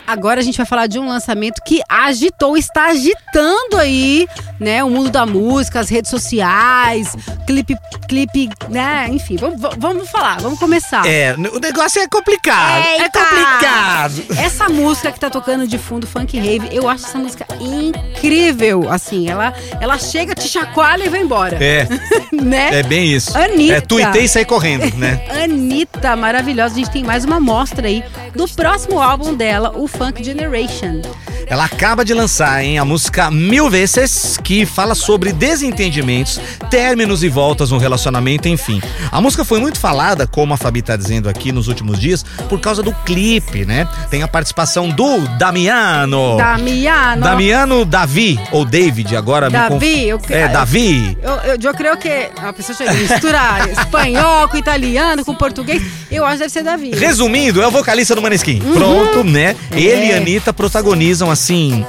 Agora 0.08 0.40
a 0.40 0.44
gente 0.44 0.58
vai 0.58 0.66
falar 0.66 0.88
de 0.88 1.00
um 1.00 1.08
lançamento 1.08 1.62
que 1.66 1.82
agitou, 1.90 2.58
está 2.58 2.88
agitando 2.88 3.78
aí, 3.78 4.28
né? 4.60 4.84
O 4.84 4.90
mundo 4.90 5.10
da 5.10 5.26
música, 5.26 5.80
as 5.80 5.90
redes 5.90 6.10
sociais, 6.10 7.16
clipe, 7.48 7.76
clipe, 8.08 8.50
né? 8.70 9.08
Enfim, 9.10 9.36
vamos, 9.38 9.60
vamos 9.78 10.10
falar, 10.10 10.40
vamos 10.42 10.60
começar. 10.60 11.06
É, 11.08 11.34
o 11.34 11.60
negócio 11.60 12.02
é 12.02 12.08
complicado. 12.08 12.84
É 12.86 13.02
Eita! 13.02 13.20
complicado. 13.20 14.24
Essa 14.38 14.70
música 14.70 15.12
que 15.12 15.20
tá 15.20 15.30
tocando 15.30 15.68
de 15.68 15.78
fundo, 15.78 16.06
Funk 16.06 16.38
Rave, 16.38 16.70
eu 16.72 16.88
acho 16.88 17.06
essa 17.06 17.18
música 17.18 17.46
incrível. 17.60 18.92
Assim, 18.92 19.30
ela, 19.30 19.54
ela 19.80 19.98
chega, 19.98 20.36
te 20.36 20.48
chacoalha 20.48 21.06
e 21.06 21.10
vai 21.10 21.22
embora. 21.22 21.58
É, 21.64 21.88
né? 22.32 22.80
é 22.80 22.84
bem 22.84 23.12
isso. 23.12 23.38
Anitta. 23.38 23.74
É 23.76 23.82
tuitei 23.82 24.24
e 24.26 24.28
sair 24.28 24.46
correndo, 24.46 24.96
né? 24.98 25.26
Anitta, 25.44 26.16
maravilhosa. 26.16 26.76
A 26.76 26.78
gente 26.78 26.92
tem 26.92 27.04
mais 27.04 27.26
uma 27.26 27.40
mostra 27.40 27.88
aí 27.88 28.04
do 28.36 28.48
próximo 28.48 29.00
álbum 29.00 29.34
dela, 29.34 29.72
o 29.78 29.88
Funk 29.88 30.24
Generation. 30.24 31.02
Ela 31.48 31.66
acaba 31.66 32.04
de 32.04 32.14
lançar, 32.14 32.64
hein, 32.64 32.80
a 32.80 32.86
música 32.86 33.30
Mil 33.30 33.70
Vezes, 33.70 34.38
que 34.44 34.66
fala 34.66 34.96
sobre 34.96 35.32
desentendimentos, 35.32 36.40
términos 36.70 37.24
e 37.24 37.30
voltas 37.30 37.70
no 37.72 37.78
relacionamento, 37.78 38.48
enfim. 38.48 38.82
A 39.12 39.22
música 39.22 39.46
foi 39.46 39.60
muito 39.60 39.80
falada, 39.80 40.26
como 40.26 40.54
a 40.54 40.58
Fabi 40.58 40.82
tá 40.82 40.96
dizendo 40.96 41.30
aqui 41.30 41.52
nos 41.52 41.68
últimos 41.68 42.00
dias, 42.00 42.24
por 42.50 42.60
causa 42.60 42.82
do 42.82 42.92
clipe, 43.06 43.64
né? 43.66 43.88
Tem 44.10 44.24
a 44.24 44.28
participação 44.28 44.90
do 44.90 45.20
Damiano. 45.38 46.38
Damiano. 46.38 47.22
Damiano 47.22 47.86
Davi, 47.86 48.40
ou 48.52 48.66
David, 48.66 49.16
agora 49.16 49.46
me 49.48 49.54
Davi, 49.54 49.70
conf... 49.70 49.84
eu- 49.84 50.36
É, 50.36 50.48
Davi. 50.48 51.18
Eu, 51.22 51.32
eu, 51.52 51.58
eu 51.62 51.74
creio 51.74 51.98
que 51.98 52.30
a 52.38 52.52
pessoa 52.54 52.76
chega 52.76 52.92
a 52.92 52.94
misturar 52.96 53.70
espanhol 53.72 54.48
com 54.50 54.58
italiano, 54.58 55.24
com 55.24 55.36
português. 55.36 55.82
Eu 56.12 56.24
acho 56.26 56.34
que 56.34 56.40
deve 56.40 56.52
ser 56.52 56.64
Davi. 56.64 56.92
Resumindo, 56.92 57.62
é 57.62 57.68
o 57.68 57.72
vocalista 57.72 58.16
do 58.16 58.22
Maneskin. 58.22 58.62
Uhum. 58.64 58.74
Pronto, 58.74 59.24
né? 59.24 59.56
Ele 59.72 60.06
e 60.08 60.12
É. 60.12 60.18
Anitta 60.18 60.52
protagonizam, 60.54 61.30
assim, 61.36 61.86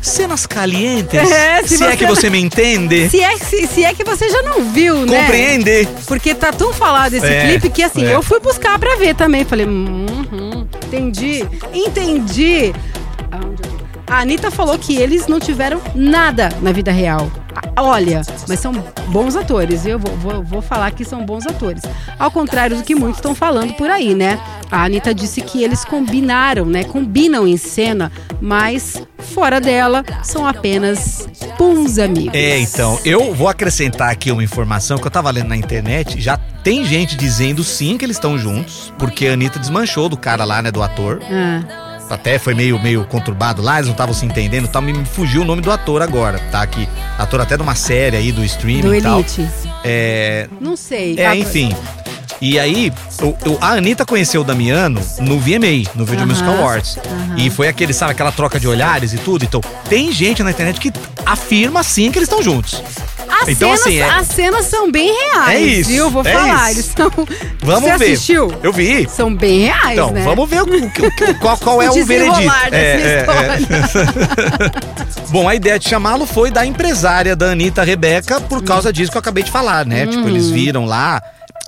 cenas 0.00 0.44
calientes. 0.46 1.30
É, 1.30 1.62
se 1.62 1.78
se 1.78 1.84
é 1.84 1.96
que 1.96 2.04
não- 2.04 2.14
você 2.14 2.28
me 2.28 2.40
entende. 2.40 3.08
Se 3.08 3.20
é, 3.20 3.36
se, 3.38 3.66
se 3.68 3.84
é 3.84 3.94
que 3.94 4.04
você 4.04 4.28
já 4.28 4.42
não 4.42 4.64
viu, 4.72 5.06
né? 5.06 5.20
Compreende. 5.22 5.88
Porque 6.06 6.34
tá 6.34 6.52
tão 6.52 6.72
falado 6.72 7.14
esse 7.14 7.24
É, 7.26 7.42
clipe 7.46 7.70
que 7.70 7.82
assim, 7.82 8.04
é. 8.04 8.14
eu 8.14 8.22
fui 8.22 8.40
buscar 8.40 8.78
pra 8.78 8.96
ver 8.96 9.14
também. 9.14 9.44
Falei, 9.44 9.64
uhum, 9.66 10.66
entendi, 10.86 11.46
entendi. 11.72 12.72
A 14.06 14.18
Anitta 14.20 14.50
falou 14.50 14.78
que 14.78 14.96
eles 14.96 15.26
não 15.26 15.40
tiveram 15.40 15.80
nada 15.94 16.50
na 16.60 16.70
vida 16.72 16.92
real. 16.92 17.30
Olha, 17.76 18.22
mas 18.48 18.60
são 18.60 18.72
bons 19.08 19.36
atores, 19.36 19.86
eu 19.86 19.98
vou, 19.98 20.16
vou, 20.16 20.42
vou 20.42 20.62
falar 20.62 20.90
que 20.90 21.04
são 21.04 21.24
bons 21.24 21.46
atores. 21.46 21.82
Ao 22.18 22.30
contrário 22.30 22.76
do 22.76 22.82
que 22.82 22.94
muitos 22.94 23.18
estão 23.18 23.34
falando 23.34 23.74
por 23.74 23.90
aí, 23.90 24.14
né? 24.14 24.40
A 24.70 24.84
Anitta 24.84 25.14
disse 25.14 25.40
que 25.42 25.62
eles 25.62 25.84
combinaram, 25.84 26.64
né? 26.64 26.84
Combinam 26.84 27.46
em 27.46 27.56
cena, 27.56 28.10
mas 28.40 29.02
fora 29.18 29.60
dela 29.60 30.04
são 30.22 30.46
apenas 30.46 31.28
bons 31.58 31.98
amigos. 31.98 32.34
É, 32.34 32.58
então, 32.58 32.98
eu 33.04 33.34
vou 33.34 33.48
acrescentar 33.48 34.10
aqui 34.10 34.30
uma 34.30 34.42
informação 34.42 34.98
que 34.98 35.06
eu 35.06 35.10
tava 35.10 35.30
lendo 35.30 35.48
na 35.48 35.56
internet. 35.56 36.20
Já 36.20 36.36
tem 36.36 36.84
gente 36.84 37.16
dizendo 37.16 37.62
sim 37.62 37.98
que 37.98 38.04
eles 38.04 38.16
estão 38.16 38.38
juntos, 38.38 38.92
porque 38.98 39.26
a 39.26 39.32
Anitta 39.32 39.58
desmanchou 39.58 40.08
do 40.08 40.16
cara 40.16 40.44
lá, 40.44 40.62
né, 40.62 40.70
do 40.70 40.82
ator. 40.82 41.20
Ah, 41.24 41.91
Até 42.12 42.38
foi 42.38 42.52
meio, 42.54 42.78
meio 42.78 43.04
conturbado 43.06 43.62
lá, 43.62 43.76
eles 43.76 43.86
não 43.86 43.92
estavam 43.92 44.14
se 44.14 44.26
entendendo, 44.26 44.68
tá, 44.68 44.82
me 44.82 44.92
me 44.92 45.04
fugiu 45.06 45.40
o 45.40 45.44
nome 45.46 45.62
do 45.62 45.70
ator 45.70 46.02
agora, 46.02 46.38
tá 46.50 46.60
aqui. 46.60 46.86
Ator 47.18 47.40
até 47.40 47.56
de 47.56 47.62
uma 47.62 47.74
série 47.74 48.16
aí 48.18 48.30
do 48.30 48.44
streaming 48.44 48.82
do 48.82 48.94
e 48.94 49.00
tal. 49.00 49.20
Elite. 49.20 49.48
É, 49.82 50.46
Não 50.60 50.76
sei. 50.76 51.18
É, 51.18 51.34
enfim. 51.34 51.74
E 52.38 52.58
aí, 52.58 52.92
o- 53.22 53.50
o- 53.50 53.58
a 53.60 53.68
Anitta 53.74 54.04
conheceu 54.04 54.40
o 54.40 54.44
Damiano 54.44 55.00
no 55.20 55.38
VMA, 55.38 55.88
no 55.94 56.04
Video 56.04 56.24
Aham, 56.24 56.26
Music 56.26 56.48
Awards. 56.48 56.98
E 57.36 57.48
foi 57.48 57.68
aquele, 57.68 57.92
sabe, 57.94 58.10
aquela 58.12 58.32
troca 58.32 58.58
de 58.60 58.66
olhares 58.68 59.12
e 59.14 59.18
tudo. 59.18 59.44
Então, 59.44 59.60
tem 59.88 60.10
gente 60.12 60.42
na 60.42 60.50
internet 60.50 60.80
que 60.80 60.92
afirma 61.24 61.82
sim 61.84 62.10
que 62.10 62.18
eles 62.18 62.28
estão 62.28 62.42
juntos. 62.42 62.82
As, 63.42 63.48
Então, 63.48 63.76
cenas, 63.76 63.80
assim, 63.86 63.98
é- 63.98 64.10
as 64.10 64.26
cenas 64.28 64.66
são 64.66 64.90
bem 64.90 65.12
reais, 65.12 65.56
É 65.56 65.60
isso, 65.60 65.90
viu? 65.90 66.10
Vou 66.10 66.22
é 66.24 66.32
falar. 66.32 66.70
isso. 66.70 66.80
Eles 66.80 66.92
são. 66.96 67.10
Vamos 67.62 67.90
Você 67.90 67.98
ver. 67.98 68.04
assistiu? 68.12 68.54
Eu 68.62 68.72
vi. 68.72 69.08
São 69.08 69.34
bem 69.34 69.60
reais, 69.64 69.92
Então, 69.92 70.10
né? 70.10 70.22
vamos 70.22 70.48
ver 70.48 70.62
o, 70.62 70.66
o- 70.66 71.34
qual, 71.40 71.56
qual 71.58 71.82
é 71.82 71.90
O 71.90 72.00
o 72.00 72.04
veredito. 72.04 72.52
É, 72.70 72.78
é, 72.78 73.20
é. 73.20 73.26
Bom, 75.30 75.48
a 75.48 75.54
ideia 75.54 75.78
de 75.78 75.88
chamá-lo 75.88 76.26
foi 76.26 76.50
da 76.50 76.64
empresária 76.66 77.34
da 77.34 77.50
Anitta, 77.52 77.82
Rebeca, 77.82 78.40
por 78.40 78.62
causa 78.62 78.92
disso 78.92 79.10
que 79.10 79.16
eu 79.16 79.20
acabei 79.20 79.42
de 79.42 79.50
falar, 79.50 79.86
né? 79.86 80.06
Tipo, 80.06 80.28
eles 80.28 80.46
Uhum. 80.46 80.52
viram 80.52 80.84
lá. 80.84 81.22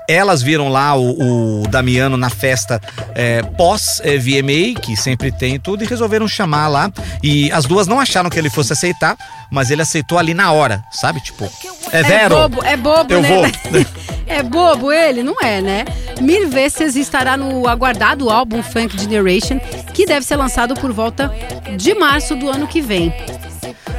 Elas 0.08 0.42
viram 0.42 0.68
lá 0.68 0.94
o, 0.96 1.62
o 1.62 1.68
Damiano 1.68 2.16
na 2.16 2.28
festa 2.30 2.80
é, 3.14 3.42
pós-VMA, 3.42 4.80
que 4.80 4.96
sempre 4.96 5.32
tem 5.32 5.58
tudo, 5.58 5.82
e 5.82 5.86
resolveram 5.86 6.28
chamar 6.28 6.68
lá. 6.68 6.92
E 7.22 7.50
as 7.52 7.64
duas 7.64 7.86
não 7.86 7.98
acharam 7.98 8.28
que 8.28 8.38
ele 8.38 8.50
fosse 8.50 8.72
aceitar, 8.72 9.16
mas 9.50 9.70
ele 9.70 9.82
aceitou 9.82 10.18
ali 10.18 10.34
na 10.34 10.52
hora, 10.52 10.84
sabe? 10.92 11.20
Tipo, 11.20 11.50
é 11.92 12.00
É 12.00 12.02
Vero. 12.02 12.34
bobo, 12.36 12.64
é 12.64 12.76
bobo, 12.76 13.12
Eu 13.12 13.22
né? 13.22 13.28
vou. 13.28 13.84
É 14.26 14.42
bobo 14.42 14.90
ele? 14.90 15.22
Não 15.22 15.36
é, 15.42 15.60
né? 15.60 15.84
Mil 16.18 16.48
vezes 16.48 16.96
estará 16.96 17.36
no 17.36 17.68
aguardado 17.68 18.30
álbum 18.30 18.62
Funk 18.62 18.98
Generation, 18.98 19.60
que 19.92 20.06
deve 20.06 20.24
ser 20.24 20.36
lançado 20.36 20.74
por 20.74 20.90
volta 20.92 21.30
de 21.76 21.94
março 21.94 22.34
do 22.34 22.48
ano 22.48 22.66
que 22.66 22.80
vem. 22.80 23.12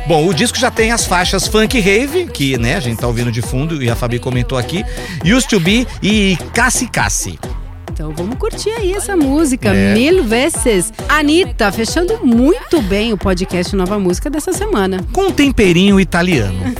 Bom, 0.08 0.28
o 0.28 0.34
disco 0.34 0.58
já 0.58 0.70
tem 0.70 0.92
as 0.92 1.06
faixas 1.06 1.48
Funk 1.48 1.80
Rave, 1.80 2.28
que 2.28 2.58
né, 2.60 2.76
a 2.76 2.80
gente 2.80 3.00
tá 3.00 3.08
ouvindo 3.08 3.32
de 3.32 3.42
fundo 3.42 3.82
e 3.82 3.90
a 3.90 3.96
Fabi 3.96 4.20
comentou 4.20 4.58
aqui, 4.58 4.86
Used 5.26 5.50
to 5.50 5.60
Be 5.60 5.88
e 6.02 6.38
Cassi 6.54 6.88
Cassi. 6.88 7.40
Então 7.92 8.14
vamos 8.16 8.38
curtir 8.38 8.70
aí 8.72 8.94
essa 8.94 9.16
música, 9.16 9.74
É. 9.74 9.94
Mil 9.94 10.24
Vezes. 10.24 10.92
Anitta, 11.08 11.72
fechando 11.72 12.20
muito 12.24 12.82
bem 12.82 13.14
o 13.14 13.18
podcast 13.18 13.76
Nova 13.76 13.98
Música 13.98 14.30
dessa 14.30 14.52
semana. 14.54 15.04
Com 15.14 15.28
um 15.28 15.32
temperinho 15.32 16.00
italiano. 16.00 16.60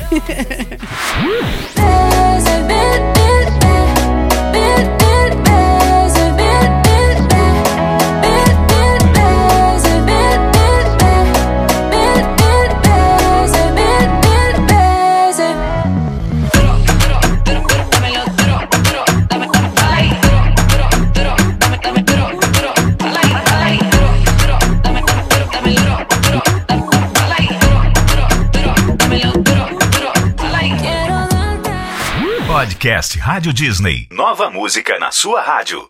Podcast 32.76 33.18
Rádio 33.20 33.54
Disney. 33.54 34.06
Nova 34.12 34.50
música 34.50 35.00
na 35.00 35.10
sua 35.10 35.42
rádio. 35.42 35.90